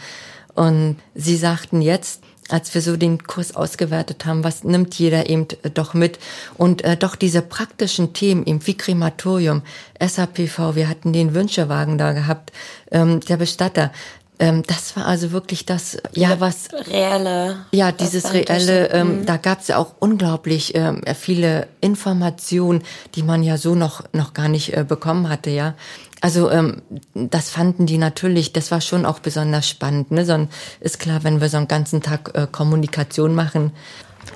[0.55, 5.47] Und sie sagten jetzt, als wir so den Kurs ausgewertet haben, was nimmt jeder eben
[5.63, 6.19] äh, doch mit
[6.57, 9.61] und äh, doch diese praktischen Themen eben wie Krematorium,
[9.99, 12.51] SAPV, wir hatten den Wünschewagen da gehabt,
[12.91, 13.91] ähm, der Bestatter,
[14.39, 17.65] ähm, das war also wirklich das, ja, was reelle.
[17.71, 18.89] Ja, dieses reelle.
[18.91, 19.25] Ähm, mhm.
[19.25, 22.83] Da gab es ja auch unglaublich ähm, viele Informationen,
[23.15, 25.73] die man ja so noch noch gar nicht äh, bekommen hatte, ja.
[26.21, 26.81] Also ähm,
[27.13, 30.11] das fanden die natürlich, das war schon auch besonders spannend.
[30.11, 30.25] Ne?
[30.25, 30.47] So
[30.79, 33.71] ist klar, wenn wir so einen ganzen Tag äh, Kommunikation machen.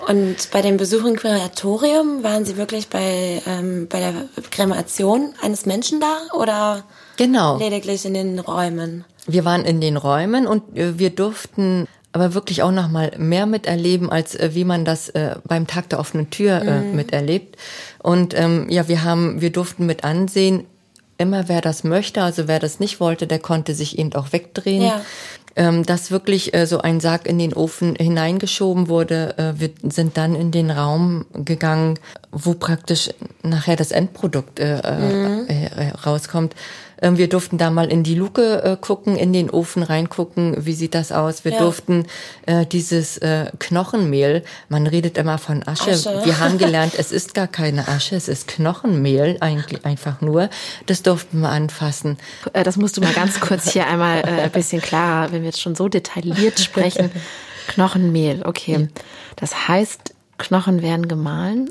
[0.07, 4.13] Und bei dem Besuch im Krematorium waren Sie wirklich bei, ähm, bei der
[4.49, 6.83] Kremation eines Menschen da oder
[7.17, 7.57] genau.
[7.57, 9.03] lediglich in den Räumen?
[9.27, 13.45] Wir waren in den Räumen und äh, wir durften aber wirklich auch noch mal mehr
[13.45, 16.95] miterleben, als äh, wie man das äh, beim Tag der offenen Tür äh, mhm.
[16.95, 17.57] miterlebt.
[17.99, 20.65] Und ähm, ja, wir haben, wir durften mit ansehen,
[21.21, 24.83] immer wer das möchte, also wer das nicht wollte, der konnte sich eben auch wegdrehen.
[24.83, 25.01] Ja.
[25.57, 29.37] Ähm, dass wirklich äh, so ein Sarg in den Ofen hineingeschoben wurde.
[29.37, 31.99] Äh, wir sind dann in den Raum gegangen,
[32.31, 33.09] wo praktisch
[33.43, 35.47] nachher das Endprodukt äh, äh mhm.
[35.49, 36.55] äh, rauskommt.
[37.01, 40.73] Ähm, wir durften da mal in die Luke äh, gucken, in den Ofen reingucken, wie
[40.73, 41.43] sieht das aus.
[41.43, 41.59] Wir ja.
[41.59, 42.05] durften
[42.45, 45.91] äh, dieses äh, Knochenmehl, man redet immer von Asche.
[45.91, 46.21] Asche.
[46.23, 50.49] Wir haben gelernt, es ist gar keine Asche, es ist Knochenmehl eigentlich einfach nur.
[50.85, 52.17] Das durften wir anfassen.
[52.53, 55.47] Äh, das musst du mal ganz kurz hier einmal äh, ein bisschen klarer, wenn wir
[55.47, 57.11] jetzt schon so detailliert sprechen.
[57.67, 58.89] Knochenmehl, okay.
[59.35, 61.69] Das heißt, Knochen werden gemahlen?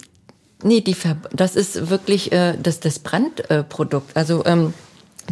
[0.62, 4.16] Nee, die Ver das ist wirklich äh, das, das Brandprodukt.
[4.16, 4.74] also ähm,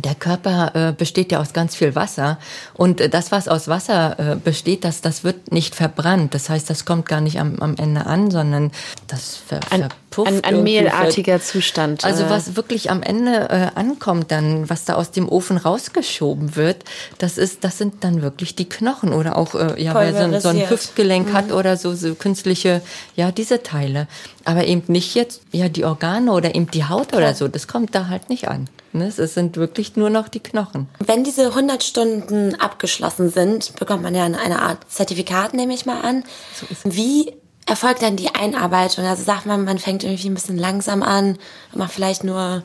[0.02, 2.38] der Körper äh, besteht ja aus ganz viel Wasser
[2.74, 6.34] und äh, das, was aus Wasser äh, besteht, das, das wird nicht verbrannt.
[6.34, 8.70] Das heißt, das kommt gar nicht am, am Ende an, sondern
[9.06, 10.44] das ver ein, verpufft.
[10.44, 12.04] Ein, ein mehlartiger Zustand.
[12.04, 12.30] Also äh.
[12.30, 16.84] was wirklich am Ende äh, ankommt, dann was da aus dem Ofen rausgeschoben wird,
[17.18, 20.48] das ist, das sind dann wirklich die Knochen oder auch äh, ja, wer so, so
[20.48, 21.32] ein Hüftgelenk mhm.
[21.32, 22.82] hat oder so, so künstliche,
[23.16, 24.06] ja diese Teile.
[24.44, 27.20] Aber eben nicht jetzt ja die Organe oder eben die Haut Klar.
[27.20, 27.48] oder so.
[27.48, 28.68] Das kommt da halt nicht an.
[28.92, 29.12] Ne?
[29.14, 30.88] Es sind wirklich nur noch die Knochen.
[30.98, 36.00] Wenn diese 100 Stunden abgeschlossen sind, bekommt man ja eine Art Zertifikat, nehme ich mal
[36.00, 36.24] an.
[36.54, 37.34] So Wie
[37.68, 39.04] erfolgt dann die Einarbeitung?
[39.04, 41.38] Also sagt man, man fängt irgendwie ein bisschen langsam an
[41.74, 42.62] macht vielleicht nur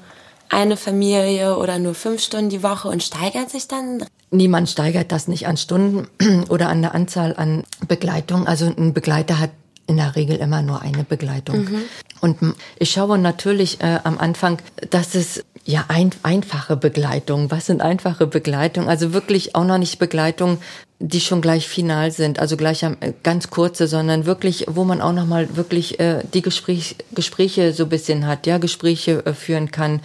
[0.50, 4.06] eine Familie oder nur fünf Stunden die Woche und steigert sich dann?
[4.32, 6.08] Niemand steigert das nicht an Stunden
[6.50, 8.48] oder an der Anzahl an Begleitung.
[8.48, 9.52] Also ein Begleiter hat
[9.88, 11.66] in der Regel immer nur eine Begleitung.
[11.66, 11.82] Mhm.
[12.22, 12.38] Und
[12.80, 14.60] ich schaue natürlich äh, am Anfang,
[14.92, 17.52] dass es ja ein, einfache Begleitung.
[17.52, 18.90] Was sind einfache Begleitungen?
[18.90, 20.58] Also wirklich auch noch nicht Begleitungen,
[21.00, 25.02] die schon gleich final sind, also gleich am, äh, ganz kurze, sondern wirklich, wo man
[25.02, 29.72] auch noch mal wirklich äh, die Gespräch, Gespräche so bisschen hat, ja, Gespräche äh, führen
[29.72, 30.02] kann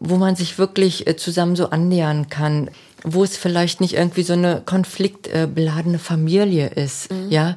[0.00, 2.70] wo man sich wirklich äh, zusammen so annähern kann,
[3.04, 7.30] wo es vielleicht nicht irgendwie so eine konfliktbeladene Familie ist, mhm.
[7.30, 7.56] ja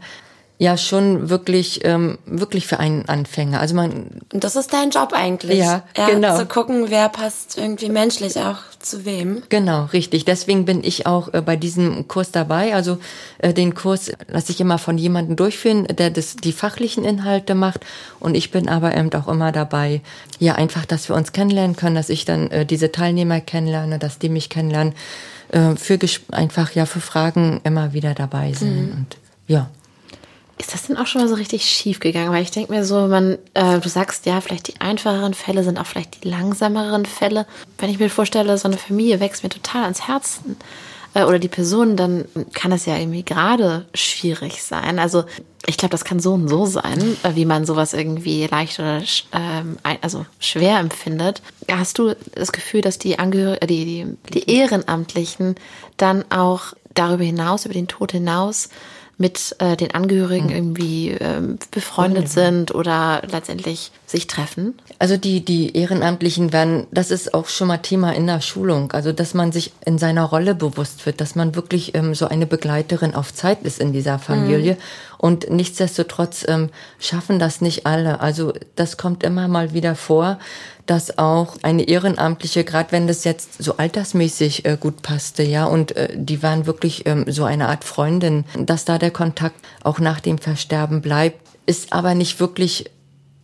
[0.62, 3.60] ja schon wirklich ähm, wirklich für einen Anfänger.
[3.60, 5.58] Also man und das ist dein Job eigentlich.
[5.58, 6.38] Ja, ja, genau.
[6.38, 9.42] Zu gucken, wer passt irgendwie menschlich auch zu wem.
[9.50, 10.24] Genau, richtig.
[10.24, 12.76] Deswegen bin ich auch äh, bei diesem Kurs dabei.
[12.76, 13.00] Also
[13.40, 17.84] äh, den Kurs lasse ich immer von jemandem durchführen, der das die fachlichen Inhalte macht
[18.20, 20.02] und ich bin aber eben auch immer dabei,
[20.38, 24.20] ja einfach, dass wir uns kennenlernen können, dass ich dann äh, diese Teilnehmer kennenlerne, dass
[24.20, 24.94] die mich kennenlernen,
[25.50, 25.98] äh, für
[26.32, 28.92] einfach ja für Fragen immer wieder dabei sind mhm.
[28.92, 29.72] und ja.
[30.58, 32.32] Ist das denn auch schon mal so richtig schief gegangen?
[32.32, 35.80] Weil ich denke mir so, man, äh, du sagst ja, vielleicht die einfacheren Fälle sind
[35.80, 37.48] auch vielleicht die langsameren Fälle.
[37.78, 40.58] Wenn ich mir vorstelle, so eine Familie wächst mir total ans Herzen
[41.14, 45.00] äh, oder die Person, dann kann das ja irgendwie gerade schwierig sein.
[45.00, 45.24] Also
[45.68, 49.02] ich glaube, das kann so und so sein, äh, wie man sowas irgendwie leicht oder
[49.32, 51.42] ähm, also schwer empfindet.
[51.70, 55.56] Hast du das Gefühl, dass die Angehörigen, die, die, die Ehrenamtlichen
[55.98, 58.70] dann auch darüber hinaus, über den Tod hinaus,
[59.22, 60.56] mit äh, den Angehörigen mhm.
[60.56, 64.74] irgendwie ähm, befreundet oh, sind oder letztendlich sich treffen?
[64.98, 69.14] Also die, die Ehrenamtlichen werden, das ist auch schon mal Thema in der Schulung, also
[69.14, 73.14] dass man sich in seiner Rolle bewusst wird, dass man wirklich ähm, so eine Begleiterin
[73.14, 74.74] auf Zeit ist in dieser Familie.
[74.74, 74.78] Mhm.
[75.20, 78.22] Und nichtsdestotrotz ähm, schaffen das nicht alle.
[78.22, 80.40] Also das kommt immer mal wieder vor,
[80.92, 85.96] dass auch eine Ehrenamtliche, gerade wenn das jetzt so altersmäßig äh, gut passte, ja, und
[85.96, 90.20] äh, die waren wirklich ähm, so eine Art Freundin, dass da der Kontakt auch nach
[90.20, 92.92] dem Versterben bleibt, ist aber nicht wirklich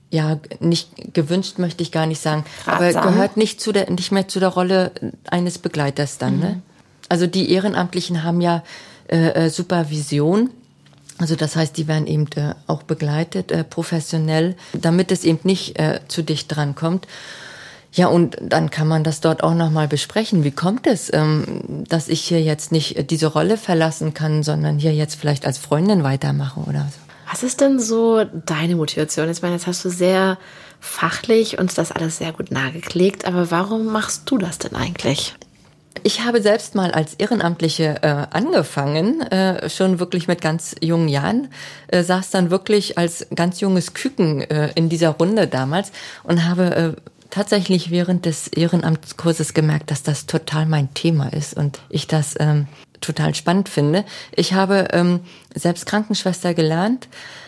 [0.10, 3.02] ja, nicht gewünscht möchte ich gar nicht sagen, Ratsam.
[3.02, 4.92] aber gehört nicht zu der, nicht mehr zu der Rolle
[5.30, 6.46] eines Begleiters dann, ne?
[6.46, 6.52] mhm.
[6.52, 6.62] ne?
[7.08, 8.64] Also die Ehrenamtlichen haben ja
[9.08, 10.50] äh, äh, Supervision.
[11.20, 15.80] Also das heißt, die werden eben äh, auch begleitet, äh, professionell, damit es eben nicht
[15.80, 17.08] äh, zu dicht dran kommt.
[17.92, 20.44] Ja, und dann kann man das dort auch nochmal besprechen.
[20.44, 24.94] Wie kommt es, ähm, dass ich hier jetzt nicht diese Rolle verlassen kann, sondern hier
[24.94, 27.08] jetzt vielleicht als Freundin weitermache oder so?
[27.32, 29.30] Was ist denn so deine Motivation?
[29.30, 30.38] Ich meine, jetzt hast du sehr
[30.80, 35.34] fachlich uns das alles sehr gut nahegelegt, aber warum machst du das denn eigentlich?
[36.04, 41.50] Ich habe selbst mal als Ehrenamtliche äh, angefangen, äh, schon wirklich mit ganz jungen Jahren,
[41.88, 45.92] äh, saß dann wirklich als ganz junges Küken äh, in dieser Runde damals
[46.24, 51.80] und habe äh, tatsächlich während des Ehrenamtskurses gemerkt, dass das total mein Thema ist und
[51.90, 52.68] ich das ähm,
[53.02, 54.06] total spannend finde.
[54.36, 55.22] Ich habe ähm,
[55.54, 57.08] selbst Krankenschwester gelernt,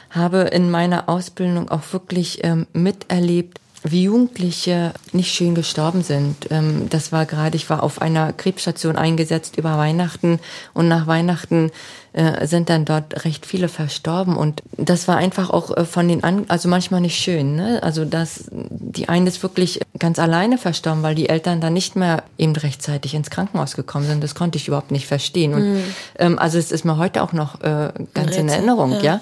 [0.10, 6.48] habe in meiner Ausbildung auch wirklich ähm, miterlebt, wie Jugendliche nicht schön gestorben sind.
[6.50, 10.40] Ähm, das war gerade, ich war auf einer Krebsstation eingesetzt über Weihnachten
[10.74, 11.72] und nach Weihnachten
[12.12, 16.24] äh, sind dann dort recht viele verstorben und das war einfach auch äh, von den
[16.24, 17.84] an also manchmal nicht schön ne?
[17.84, 22.24] also dass die eine ist wirklich ganz alleine verstorben weil die Eltern dann nicht mehr
[22.40, 25.84] eben rechtzeitig ins Krankenhaus gekommen sind das konnte ich überhaupt nicht verstehen und mhm.
[26.18, 29.22] ähm, also es ist mir heute auch noch äh, ganz in Erinnerung ja, ja?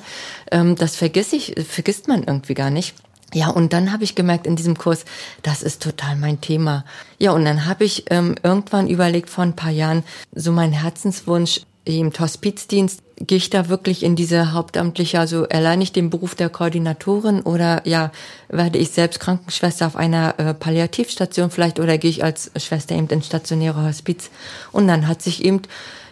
[0.50, 2.96] Ähm, das vergiss ich vergisst man irgendwie gar nicht
[3.34, 5.04] ja, und dann habe ich gemerkt in diesem Kurs,
[5.44, 6.86] das ist total mein Thema.
[7.20, 11.62] Ja, und dann habe ich ähm, irgendwann überlegt vor ein paar Jahren, so mein Herzenswunsch
[11.84, 16.50] im Hospizdienst, gehe ich da wirklich in diese hauptamtliche, also erlerne ich den Beruf der
[16.50, 18.12] Koordinatorin oder ja,
[18.50, 23.08] werde ich selbst Krankenschwester auf einer äh, Palliativstation vielleicht oder gehe ich als Schwester eben
[23.08, 24.30] ins stationäre Hospiz?
[24.72, 25.62] Und dann hat sich eben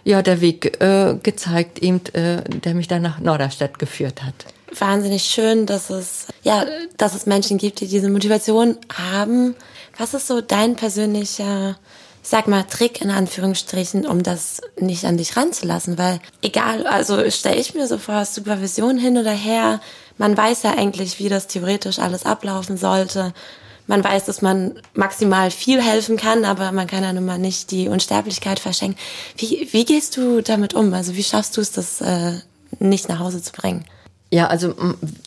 [0.04, 5.24] ja der Weg äh, gezeigt, eben, äh, der mich dann nach Norderstedt geführt hat wahnsinnig
[5.24, 6.66] schön, dass es, ja,
[6.98, 9.56] dass es Menschen gibt, die diese Motivation haben.
[9.98, 11.78] Was ist so dein persönlicher,
[12.24, 15.98] ich sag mal, Trick in Anführungsstrichen, um das nicht an dich ranzulassen?
[15.98, 19.80] Weil egal, also stelle ich mir so vor, Supervision hin oder her,
[20.18, 23.34] man weiß ja eigentlich, wie das theoretisch alles ablaufen sollte.
[23.88, 27.70] Man weiß, dass man maximal viel helfen kann, aber man kann ja nun mal nicht
[27.72, 28.98] die Unsterblichkeit verschenken.
[29.38, 30.94] Wie, wie gehst du damit um?
[30.94, 32.40] Also wie schaffst du es, das äh,
[32.80, 33.86] nicht nach Hause zu bringen?
[34.36, 34.76] Ja, also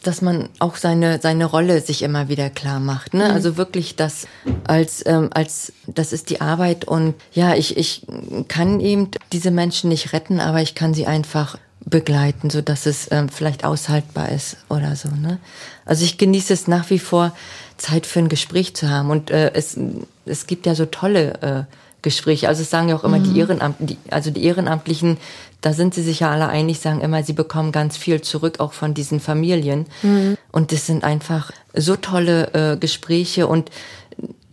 [0.03, 3.15] dass man auch seine seine Rolle sich immer wieder klar macht.
[3.15, 3.25] Ne?
[3.25, 3.31] Mhm.
[3.31, 4.27] Also wirklich das
[4.65, 8.03] als ähm, als das ist die Arbeit und ja, ich ich
[8.49, 13.11] kann eben diese Menschen nicht retten, aber ich kann sie einfach begleiten, so dass es
[13.11, 15.09] ähm, vielleicht aushaltbar ist oder so.
[15.09, 15.39] Ne?
[15.87, 17.35] Also ich genieße es nach wie vor
[17.79, 19.81] Zeit für ein Gespräch zu haben und äh, es
[20.27, 21.63] es gibt ja so tolle äh,
[22.03, 22.49] Gespräche.
[22.49, 23.33] Also es sagen ja auch immer mhm.
[23.33, 25.17] die Ehrenamtlichen, also die Ehrenamtlichen,
[25.61, 28.73] da sind sie sich ja alle einig, sagen immer, sie bekommen ganz viel zurück, auch
[28.73, 29.87] von diesen Familien.
[30.03, 30.37] Mhm.
[30.53, 33.71] Und das sind einfach so tolle äh, Gespräche und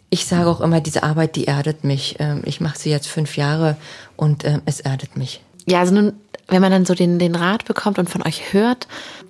[0.10, 2.16] ich sage auch immer, diese Arbeit, die erdet mich.
[2.20, 3.76] Ähm, ich mache sie jetzt fünf Jahre
[4.16, 5.42] und ähm, es erdet mich.
[5.66, 6.14] Ja, also nun,
[6.48, 8.88] wenn man dann so den, den Rat bekommt und von euch hört,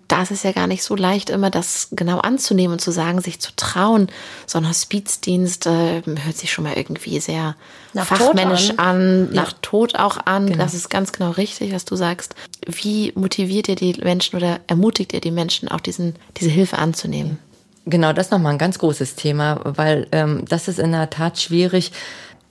[0.08, 3.22] da ist es ja gar nicht so leicht, immer das genau anzunehmen und zu sagen,
[3.22, 4.08] sich zu trauen.
[4.46, 7.56] So ein Hospizdienst äh, hört sich schon mal irgendwie sehr
[7.94, 10.48] Nach fachmännisch Tod an, nach Tod auch an.
[10.48, 10.58] Genau.
[10.58, 12.36] Das ist ganz genau richtig, was du sagst.
[12.68, 17.40] Wie motiviert ihr die Menschen oder ermutigt ihr die Menschen, auch diesen, diese Hilfe anzunehmen?
[17.86, 21.40] Genau, das ist nochmal ein ganz großes Thema, weil ähm, das ist in der Tat
[21.40, 21.92] schwierig.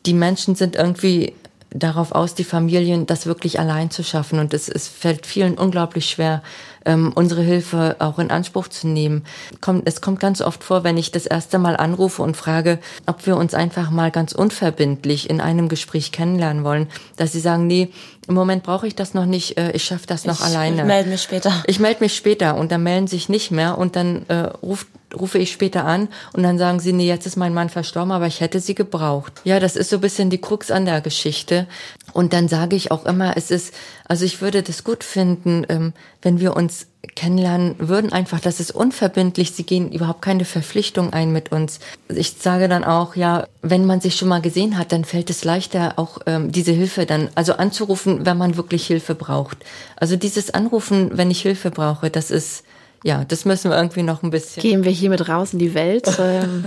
[0.07, 1.35] Die Menschen sind irgendwie
[1.74, 4.38] darauf aus, die Familien das wirklich allein zu schaffen.
[4.38, 6.42] Und es, es fällt vielen unglaublich schwer,
[6.87, 9.24] ähm, unsere Hilfe auch in Anspruch zu nehmen.
[9.60, 13.26] Kommt, es kommt ganz oft vor, wenn ich das erste Mal anrufe und frage, ob
[13.26, 17.90] wir uns einfach mal ganz unverbindlich in einem Gespräch kennenlernen wollen, dass sie sagen, nee,
[18.28, 20.84] im Moment brauche ich das noch nicht, äh, ich schaffe das noch Ich alleine.
[20.84, 21.52] melde mich später.
[21.66, 24.87] Ich melde mich später und dann melden sich nicht mehr und dann äh, ruft,
[25.18, 28.27] rufe ich später an und dann sagen sie, nee, jetzt ist mein Mann verstorben, aber
[28.27, 29.40] ich hätte sie gebraucht.
[29.44, 31.66] Ja, das ist so ein bisschen die Krux an der Geschichte.
[32.12, 33.74] Und dann sage ich auch immer, es ist,
[34.07, 38.70] also ich würde das gut finden, ähm, wenn wir uns kennenlernen würden, einfach, das ist
[38.70, 41.81] unverbindlich, sie gehen überhaupt keine Verpflichtung ein mit uns.
[42.09, 45.44] Ich sage dann auch, ja, wenn man sich schon mal gesehen hat, dann fällt es
[45.44, 49.59] leichter, auch ähm, diese Hilfe dann, also anzurufen, wenn man wirklich Hilfe braucht.
[49.96, 52.64] Also dieses Anrufen, wenn ich Hilfe brauche, das ist,
[53.05, 54.62] ja, das müssen wir irgendwie noch ein bisschen.
[54.62, 56.64] Gehen wir hiermit raus in die Welt, ähm,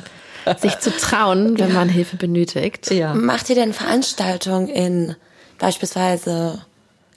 [0.60, 2.92] sich zu trauen, wenn man Hilfe benötigt.
[2.92, 3.14] Ja.
[3.14, 5.16] Macht ihr denn Veranstaltungen in
[5.58, 6.62] beispielsweise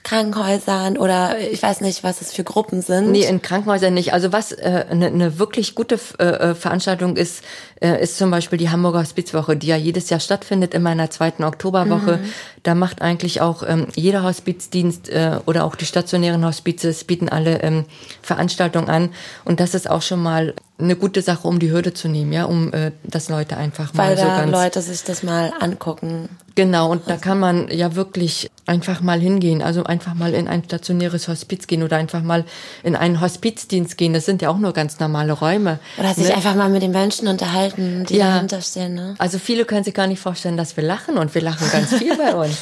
[0.02, 3.12] Krankenhäusern oder ich weiß nicht, was es für Gruppen sind?
[3.12, 4.12] Nee, in Krankenhäusern nicht.
[4.12, 7.44] Also was eine äh, ne- ne wirklich gute äh, äh, Veranstaltung ist,
[7.80, 11.44] äh, ist zum Beispiel die Hamburger Hospizwoche, die ja jedes Jahr stattfindet, in der zweiten
[11.44, 12.20] Oktoberwoche.
[12.62, 17.62] Da macht eigentlich auch ähm, jeder Hospizdienst äh, oder auch die stationären Hospizes bieten alle
[17.62, 17.84] ähm,
[18.22, 19.10] Veranstaltungen an.
[19.44, 22.44] Und das ist auch schon mal eine gute Sache, um die Hürde zu nehmen, ja,
[22.44, 26.28] um äh, dass Leute einfach mal weil so da ganz Leute sich das mal angucken.
[26.56, 30.64] Genau, und da kann man ja wirklich einfach mal hingehen, also einfach mal in ein
[30.64, 32.44] stationäres Hospiz gehen oder einfach mal
[32.82, 34.12] in einen Hospizdienst gehen.
[34.12, 35.78] Das sind ja auch nur ganz normale Räume.
[35.98, 36.34] Oder sich ne?
[36.34, 38.34] einfach mal mit den Menschen unterhalten, die Ja.
[38.34, 38.94] dahinter stehen.
[38.94, 39.14] Ne?
[39.18, 42.16] Also viele können sich gar nicht vorstellen, dass wir lachen und wir lachen ganz viel
[42.16, 42.56] bei uns.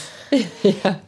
[0.62, 1.00] ja.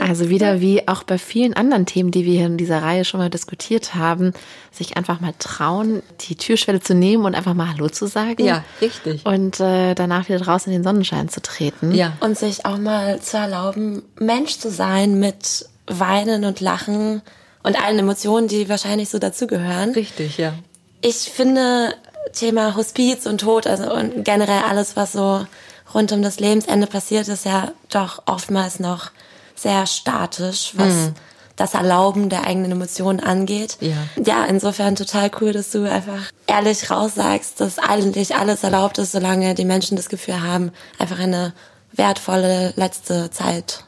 [0.00, 3.18] Also wieder wie auch bei vielen anderen Themen, die wir hier in dieser Reihe schon
[3.18, 4.32] mal diskutiert haben,
[4.70, 8.44] sich einfach mal trauen, die Türschwelle zu nehmen und einfach mal Hallo zu sagen.
[8.44, 9.24] Ja, richtig.
[9.24, 11.94] Und äh, danach wieder draußen in den Sonnenschein zu treten.
[11.94, 12.12] Ja.
[12.20, 17.22] Und sich auch mal zu erlauben, Mensch zu sein mit Weinen und Lachen
[17.62, 19.90] und allen Emotionen, die wahrscheinlich so dazugehören.
[19.92, 20.54] Richtig, ja.
[21.00, 21.94] Ich finde
[22.32, 25.46] Thema Hospiz und Tod, also und generell alles, was so
[25.94, 29.10] rund um das Lebensende passiert, ist ja doch oftmals noch
[29.54, 31.12] sehr statisch, was
[31.56, 33.78] das Erlauben der eigenen Emotionen angeht.
[33.80, 33.96] Ja.
[34.22, 39.54] ja, insofern total cool, dass du einfach ehrlich raussagst, dass eigentlich alles erlaubt ist, solange
[39.54, 41.54] die Menschen das Gefühl haben, einfach eine
[41.92, 43.84] wertvolle letzte Zeit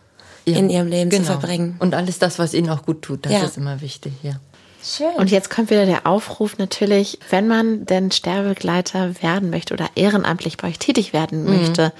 [0.47, 0.57] ja.
[0.57, 1.25] in ihrem Leben genau.
[1.25, 1.77] zu verbringen.
[1.79, 3.45] Und alles das, was ihnen auch gut tut, das Ja.
[3.45, 4.41] ist immer wichtig, ja.
[4.83, 5.14] Schön.
[5.17, 10.57] Und jetzt kommt wieder der Aufruf natürlich, wenn man denn Sterbegleiter werden möchte oder ehrenamtlich
[10.57, 11.51] bei euch tätig werden Mhm.
[11.59, 11.93] möchte,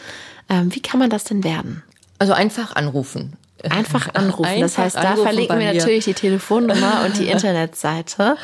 [0.49, 1.83] ähm, wie kann man das denn werden?
[2.19, 3.35] Also einfach anrufen.
[3.68, 4.61] Einfach anrufen.
[4.61, 8.37] das Einfach heißt, da anrufen verlinken wir natürlich die Telefonnummer und die Internetseite.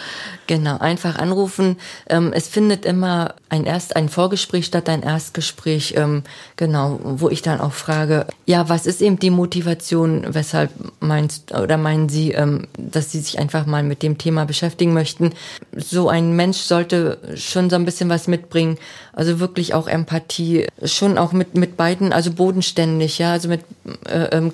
[0.47, 1.77] Genau, einfach anrufen.
[2.09, 6.23] Ähm, es findet immer ein erst ein Vorgespräch statt, ein Erstgespräch, ähm,
[6.57, 11.77] genau, wo ich dann auch frage, ja, was ist eben die Motivation, weshalb meinst oder
[11.77, 15.33] meinen Sie, ähm, dass Sie sich einfach mal mit dem Thema beschäftigen möchten?
[15.77, 18.79] So ein Mensch sollte schon so ein bisschen was mitbringen,
[19.13, 23.61] also wirklich auch Empathie, schon auch mit mit beiden, also bodenständig, ja, also mit
[24.09, 24.51] äh, ähm,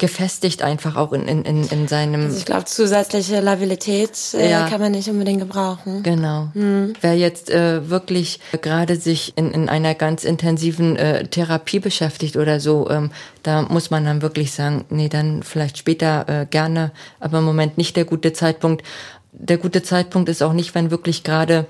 [0.51, 4.69] gefestigt einfach auch in in in, in seinem Also ich glaube, zusätzliche Labilität äh, Ja.
[4.69, 6.03] kann man nicht unbedingt gebrauchen.
[6.03, 6.49] Genau.
[7.01, 12.61] Wer jetzt äh, wirklich gerade sich in, in einer ganz intensiven äh, Therapie beschäftigt oder
[12.61, 13.11] so, ähm,
[13.43, 17.79] da muss man dann wirklich sagen, nee, dann vielleicht später äh, gerne, aber im Moment
[17.79, 18.83] nicht der gute Zeitpunkt.
[19.33, 21.67] Der gute Zeitpunkt ist auch nicht, wenn wirklich gerade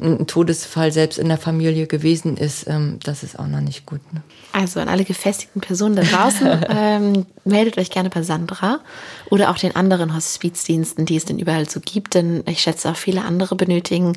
[0.00, 2.66] ein Todesfall selbst in der Familie gewesen ist.
[2.68, 4.00] Ähm, das ist auch noch nicht gut.
[4.12, 4.22] Ne?
[4.58, 8.80] Also an alle gefestigten Personen da draußen, ähm, meldet euch gerne bei Sandra
[9.28, 12.96] oder auch den anderen Hospizdiensten, die es denn überall so gibt, denn ich schätze auch
[12.96, 14.14] viele andere benötigen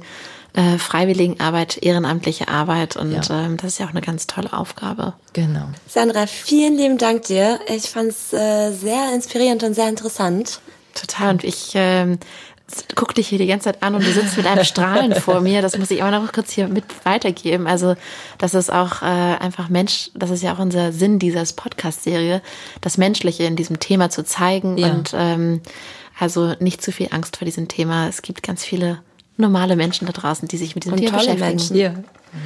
[0.54, 3.46] äh, Freiwilligenarbeit, ehrenamtliche Arbeit und Ja.
[3.46, 5.14] ähm, das ist ja auch eine ganz tolle Aufgabe.
[5.34, 5.66] Genau.
[5.88, 7.60] Sandra, vielen lieben Dank dir.
[7.68, 10.62] Ich fand es äh, sehr inspirierend und sehr interessant.
[10.96, 11.30] Total.
[11.32, 12.18] Und ich ähm,
[12.96, 15.62] guck dich hier die ganze Zeit an und du sitzt mit einem Strahlen vor mir.
[15.62, 17.68] Das muss ich immer noch kurz hier mit weitergeben.
[17.68, 17.96] Also
[18.38, 22.42] das ist auch äh, einfach Mensch, das ist ja auch unser Sinn dieser Podcast-Serie,
[22.82, 24.92] das Menschliche in diesem Thema zu zeigen Ja.
[24.92, 25.62] und ähm,
[26.20, 28.08] also nicht zu viel Angst vor diesem Thema.
[28.08, 29.02] Es gibt ganz viele
[29.38, 31.50] normale Menschen da draußen, die sich mit diesem Und Thema tolle beschäftigen.
[31.50, 31.76] Menschen.
[31.78, 31.90] Ja.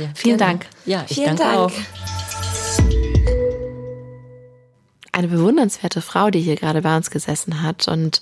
[0.04, 0.10] ja.
[0.14, 0.68] Vielen Dank.
[0.86, 1.58] Ja, ich Vielen danke Dank.
[1.58, 1.72] auch.
[5.12, 8.22] eine bewundernswerte Frau, die hier gerade bei uns gesessen hat und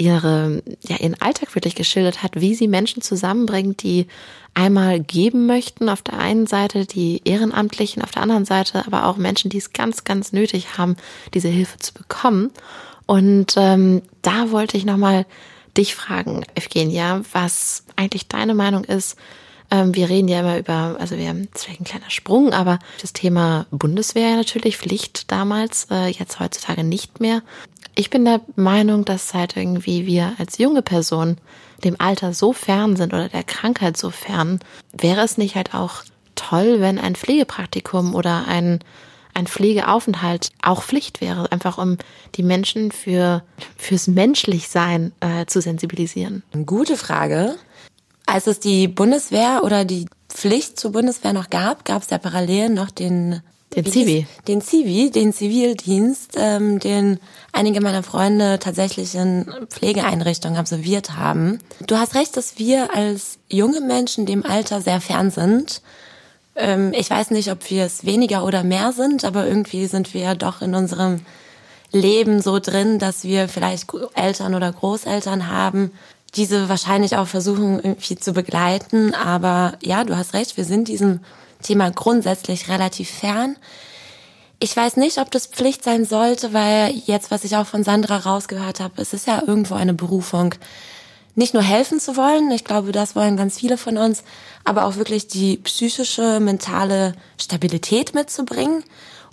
[0.00, 4.06] ihre, ja, ihren Alltag wirklich geschildert hat, wie sie Menschen zusammenbringt, die
[4.54, 9.18] einmal geben möchten auf der einen Seite, die Ehrenamtlichen auf der anderen Seite, aber auch
[9.18, 10.96] Menschen, die es ganz, ganz nötig haben,
[11.34, 12.50] diese Hilfe zu bekommen.
[13.06, 15.26] Und ähm, da wollte ich nochmal
[15.76, 19.16] dich fragen, Evgenia, was eigentlich deine Meinung ist.
[19.70, 23.12] Ähm, wir reden ja immer über, also wir haben vielleicht ein kleiner Sprung, aber das
[23.12, 27.42] Thema Bundeswehr natürlich, Pflicht damals, äh, jetzt heutzutage nicht mehr.
[27.94, 31.36] Ich bin der Meinung, dass seit irgendwie wir als junge Person
[31.84, 34.60] dem Alter so fern sind oder der Krankheit so fern,
[34.92, 36.02] wäre es nicht halt auch
[36.34, 38.80] toll, wenn ein Pflegepraktikum oder ein,
[39.34, 41.96] ein Pflegeaufenthalt auch Pflicht wäre, einfach um
[42.34, 43.42] die Menschen für,
[43.76, 46.42] fürs Menschlichsein äh, zu sensibilisieren?
[46.66, 47.56] Gute Frage.
[48.30, 52.68] Als es die Bundeswehr oder die Pflicht zur Bundeswehr noch gab, gab es ja parallel
[52.68, 53.42] noch den
[53.74, 54.26] den Zivi.
[54.48, 57.20] Den Zivi, den Zivildienst, ähm, den
[57.52, 61.58] einige meiner Freunde tatsächlich in Pflegeeinrichtungen absolviert haben.
[61.86, 65.82] Du hast recht, dass wir als junge Menschen dem Alter sehr fern sind.
[66.56, 70.34] Ähm, ich weiß nicht, ob wir es weniger oder mehr sind, aber irgendwie sind wir
[70.34, 71.20] doch in unserem
[71.92, 75.92] Leben so drin, dass wir vielleicht Eltern oder Großeltern haben,
[76.36, 79.14] diese wahrscheinlich auch versuchen irgendwie zu begleiten.
[79.14, 81.20] Aber ja, du hast recht, wir sind diesem
[81.62, 83.56] Thema grundsätzlich relativ fern.
[84.60, 88.18] Ich weiß nicht, ob das Pflicht sein sollte, weil jetzt, was ich auch von Sandra
[88.18, 90.54] rausgehört habe, es ist ja irgendwo eine Berufung,
[91.34, 94.22] nicht nur helfen zu wollen, ich glaube, das wollen ganz viele von uns,
[94.64, 98.84] aber auch wirklich die psychische, mentale Stabilität mitzubringen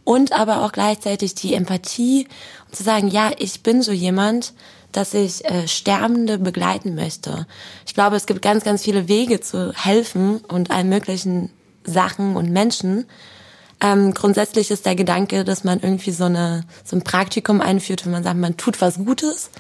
[0.04, 2.28] und aber auch gleichzeitig die Empathie
[2.68, 4.54] und zu sagen, ja, ich bin so jemand,
[4.98, 7.46] dass ich äh, Sterbende begleiten möchte.
[7.86, 11.52] Ich glaube, es gibt ganz, ganz viele Wege zu helfen und allen möglichen
[11.84, 13.06] Sachen und Menschen.
[13.80, 18.12] Ähm, grundsätzlich ist der Gedanke, dass man irgendwie so, eine, so ein Praktikum einführt, wenn
[18.12, 19.52] man sagt, man tut was Gutes.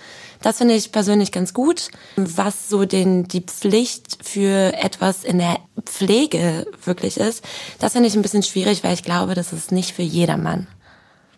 [0.42, 1.90] Das finde ich persönlich ganz gut.
[2.16, 7.44] Was so den, die Pflicht für etwas in der Pflege wirklich ist,
[7.78, 10.66] das finde ich ein bisschen schwierig, weil ich glaube, das ist nicht für jedermann.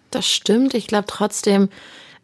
[0.09, 0.73] Das stimmt.
[0.73, 1.67] Ich glaube trotzdem,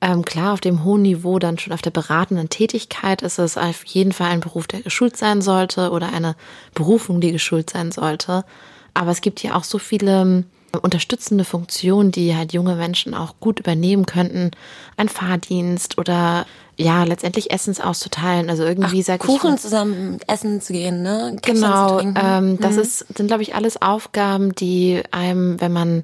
[0.01, 3.83] ähm, klar, auf dem hohen Niveau, dann schon auf der beratenden Tätigkeit ist es auf
[3.85, 6.35] jeden Fall ein Beruf, der geschult sein sollte oder eine
[6.73, 8.43] Berufung, die geschult sein sollte.
[8.93, 10.45] Aber es gibt ja auch so viele ähm,
[10.81, 14.51] unterstützende Funktionen, die halt junge Menschen auch gut übernehmen könnten.
[14.97, 16.45] Ein Fahrdienst oder
[16.77, 18.49] ja, letztendlich Essens auszuteilen.
[18.49, 19.61] Also irgendwie sag Kuchen ich.
[19.61, 21.37] Zusammen essen zu gehen, ne?
[21.41, 21.99] Käffchen genau.
[21.99, 22.81] Ähm, das mhm.
[22.81, 26.03] ist, sind, glaube ich, alles Aufgaben, die einem, wenn man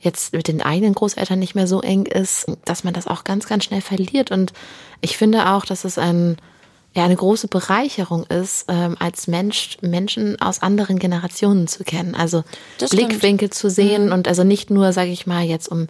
[0.00, 3.46] jetzt mit den eigenen Großeltern nicht mehr so eng ist, dass man das auch ganz,
[3.46, 4.30] ganz schnell verliert.
[4.30, 4.52] Und
[5.00, 6.36] ich finde auch, dass es ein,
[6.94, 12.14] ja, eine große Bereicherung ist, ähm, als Mensch Menschen aus anderen Generationen zu kennen.
[12.14, 12.44] Also
[12.78, 13.54] das Blickwinkel stimmt.
[13.54, 14.12] zu sehen mhm.
[14.12, 15.88] und also nicht nur, sage ich mal, jetzt um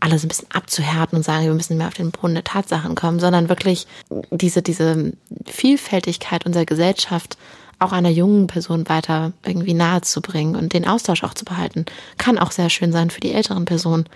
[0.00, 3.18] alles ein bisschen abzuhärten und sagen, wir müssen mehr auf den Boden der Tatsachen kommen,
[3.18, 3.86] sondern wirklich
[4.30, 5.12] diese, diese
[5.44, 7.36] Vielfältigkeit unserer Gesellschaft
[7.78, 11.86] auch einer jungen Person weiter irgendwie nahe zu bringen und den Austausch auch zu behalten.
[12.16, 14.06] Kann auch sehr schön sein für die älteren Personen,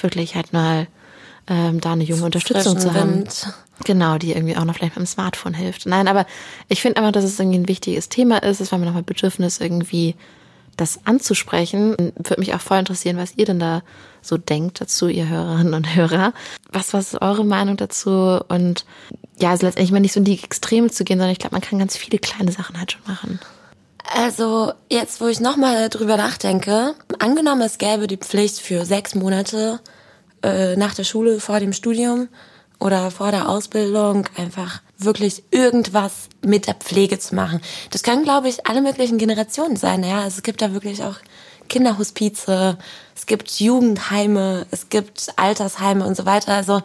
[0.00, 0.88] wirklich halt mal
[1.46, 3.20] ähm, da eine junge Unterstützung zu haben.
[3.20, 3.54] Wind.
[3.84, 5.86] Genau, die irgendwie auch noch vielleicht mit dem Smartphone hilft.
[5.86, 6.26] Nein, aber
[6.68, 8.60] ich finde einfach, dass es irgendwie ein wichtiges Thema ist.
[8.60, 10.14] Es war mir nochmal Bedürfnis, irgendwie
[10.76, 12.12] das anzusprechen.
[12.16, 13.82] Würde mich auch voll interessieren, was ihr denn da
[14.26, 16.32] so denkt dazu, ihr Hörerinnen und Hörer.
[16.72, 18.40] Was, was ist eure Meinung dazu?
[18.48, 18.84] Und
[19.38, 21.62] ja, also letztendlich mal nicht so in die Extreme zu gehen, sondern ich glaube, man
[21.62, 23.40] kann ganz viele kleine Sachen halt schon machen.
[24.12, 29.80] Also jetzt, wo ich nochmal drüber nachdenke, angenommen es gäbe die Pflicht für sechs Monate
[30.42, 32.28] äh, nach der Schule, vor dem Studium
[32.78, 37.60] oder vor der Ausbildung einfach wirklich irgendwas mit der Pflege zu machen.
[37.90, 40.04] Das können, glaube ich, alle möglichen Generationen sein.
[40.04, 41.16] Ja, also es gibt da wirklich auch
[41.68, 42.78] Kinderhospize,
[43.14, 46.54] es gibt Jugendheime, es gibt Altersheime und so weiter.
[46.54, 46.82] Also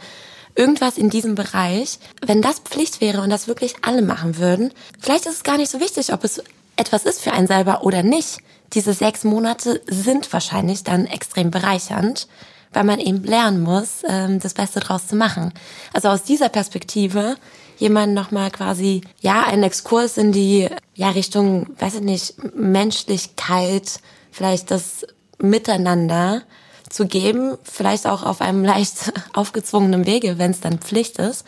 [0.56, 2.00] irgendwas in diesem Bereich.
[2.26, 5.72] Wenn das Pflicht wäre und das wirklich alle machen würden, vielleicht ist es gar nicht
[5.72, 6.44] so wichtig, ob es
[6.76, 8.40] etwas ist für einen selber oder nicht.
[8.74, 12.28] Diese sechs Monate sind wahrscheinlich dann extrem bereichernd,
[12.72, 15.54] weil man eben lernen muss, ähm, das Beste draus zu machen.
[15.94, 17.36] Also aus dieser Perspektive
[17.78, 24.02] jemanden nochmal quasi, ja, einen Exkurs in die, ja, Richtung, weiß ich nicht, Menschlichkeit,
[24.32, 25.06] vielleicht das
[25.38, 26.44] Miteinander
[26.90, 31.46] zu geben, vielleicht auch auf einem leicht aufgezwungenen Wege, wenn es dann Pflicht ist,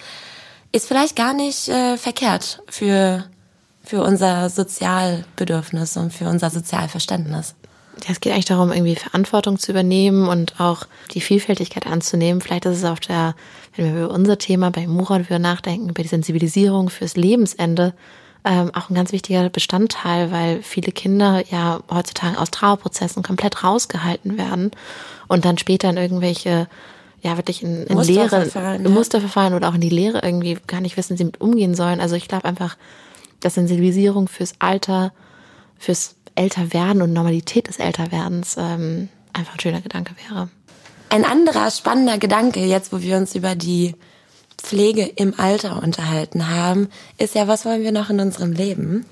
[0.72, 3.26] ist vielleicht gar nicht äh, verkehrt für,
[3.84, 7.56] für unser Sozialbedürfnis und für unser Sozialverständnis.
[8.06, 12.42] Ja, es geht eigentlich darum, irgendwie Verantwortung zu übernehmen und auch die Vielfältigkeit anzunehmen.
[12.42, 13.36] Vielleicht ist es auf der,
[13.76, 17.94] wenn wir über unser Thema bei Murat nachdenken, über die Sensibilisierung fürs Lebensende,
[18.44, 24.38] ähm, auch ein ganz wichtiger Bestandteil, weil viele Kinder ja heutzutage aus Trauerprozessen komplett rausgehalten
[24.38, 24.72] werden
[25.28, 26.68] und dann später in irgendwelche
[27.22, 28.90] ja wirklich in, in Lehre, ja.
[28.90, 32.00] Musterverfahren oder auch in die Lehre irgendwie gar nicht wissen, wie sie mit umgehen sollen.
[32.00, 32.78] Also ich glaube einfach,
[33.40, 35.14] dass Sensibilisierung fürs Alter,
[35.78, 40.50] fürs Älterwerden und Normalität des Älterwerdens ähm, einfach ein schöner Gedanke wäre.
[41.10, 43.96] Ein anderer spannender Gedanke, jetzt wo wir uns über die
[44.62, 49.06] Pflege im Alter unterhalten haben, ist ja, was wollen wir noch in unserem Leben?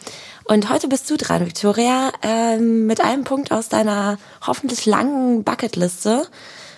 [0.45, 6.27] Und heute bist du dran, Victoria, ähm, mit einem Punkt aus deiner hoffentlich langen Bucketliste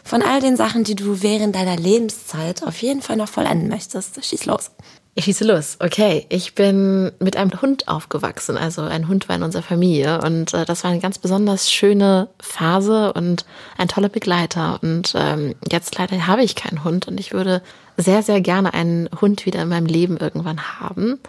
[0.04, 4.24] von all den Sachen, die du während deiner Lebenszeit auf jeden Fall noch vollenden möchtest.
[4.24, 4.72] Schieß los.
[5.14, 5.76] Ich schieße los.
[5.80, 8.58] Okay, ich bin mit einem Hund aufgewachsen.
[8.58, 12.30] Also ein Hund war in unserer Familie und äh, das war eine ganz besonders schöne
[12.40, 13.46] Phase und
[13.78, 14.80] ein toller Begleiter.
[14.82, 17.62] Und ähm, jetzt leider habe ich keinen Hund und ich würde
[17.98, 21.20] sehr, sehr gerne einen Hund wieder in meinem Leben irgendwann haben.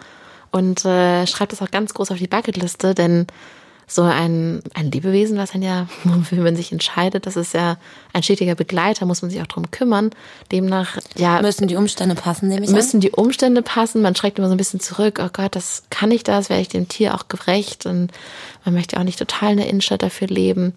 [0.49, 3.27] Und äh, schreibe das auch ganz groß auf die Bucketliste, denn
[3.87, 7.77] so ein, ein Lebewesen, was dann ja, wofür man sich entscheidet, das ist ja
[8.13, 10.11] ein stetiger Begleiter, muss man sich auch drum kümmern.
[10.51, 11.41] Demnach, ja.
[11.41, 13.01] Müssen die Umstände passen, nehme ich Müssen an?
[13.01, 14.01] die Umstände passen.
[14.01, 15.19] Man schreckt immer so ein bisschen zurück.
[15.23, 16.49] Oh Gott, das kann ich das?
[16.49, 17.85] Wäre ich dem Tier auch gerecht?
[17.85, 18.11] Und
[18.65, 20.73] man möchte auch nicht total in der Innenstadt dafür leben.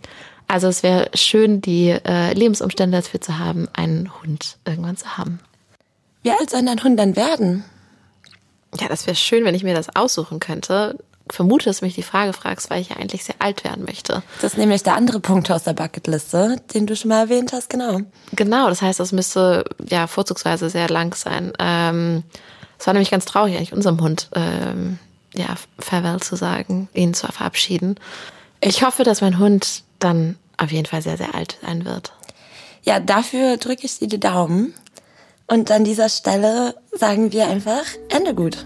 [0.49, 5.41] Also es wäre schön, die äh, Lebensumstände dafür zu haben, einen Hund irgendwann zu haben.
[6.23, 7.65] Wie alt soll dein Hund dann werden?
[8.81, 10.97] Ja, das wäre schön, wenn ich mir das aussuchen könnte
[11.29, 14.23] vermute, dass du mich die Frage fragst, weil ich ja eigentlich sehr alt werden möchte.
[14.41, 17.71] Das ist nämlich der andere Punkt aus der Bucketliste, den du schon mal erwähnt hast,
[17.71, 18.01] genau.
[18.33, 21.53] Genau, das heißt, das müsste ja vorzugsweise sehr lang sein.
[21.59, 22.23] Ähm,
[22.79, 24.99] es war nämlich ganz traurig, eigentlich unserem Hund ähm,
[25.35, 27.97] ja, Farewell zu sagen, ihn zu verabschieden.
[28.61, 32.13] Ich hoffe, dass mein Hund dann auf jeden Fall sehr, sehr alt sein wird.
[32.83, 34.75] Ja, dafür drücke ich dir die Daumen.
[35.49, 38.65] Und an dieser Stelle sagen wir einfach Ende gut.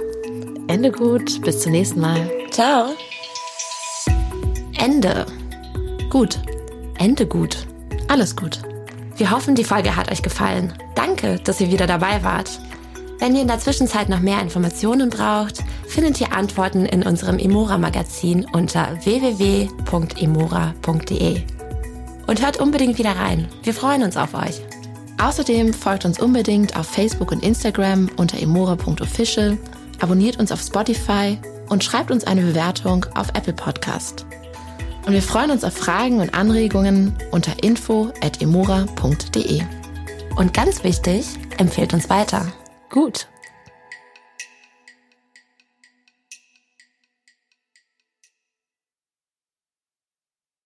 [0.70, 2.30] Ende gut, bis zum nächsten Mal.
[2.52, 2.90] Ciao.
[4.78, 5.26] Ende.
[6.10, 6.38] Gut.
[6.96, 7.66] Ende gut.
[8.06, 8.60] Alles gut.
[9.16, 10.72] Wir hoffen, die Folge hat euch gefallen.
[10.94, 12.60] Danke, dass ihr wieder dabei wart.
[13.18, 18.46] Wenn ihr in der Zwischenzeit noch mehr Informationen braucht, findet ihr Antworten in unserem Emora-Magazin
[18.52, 19.72] unter www.emora.de.
[22.28, 23.48] Und hört unbedingt wieder rein.
[23.64, 24.62] Wir freuen uns auf euch.
[25.20, 29.58] Außerdem folgt uns unbedingt auf Facebook und Instagram unter emora.official,
[30.00, 31.38] abonniert uns auf Spotify
[31.68, 34.26] und schreibt uns eine Bewertung auf Apple Podcast.
[35.06, 39.62] Und wir freuen uns auf Fragen und Anregungen unter info.emora.de.
[40.36, 41.26] Und ganz wichtig,
[41.58, 42.52] empfehlt uns weiter.
[42.90, 43.26] Gut.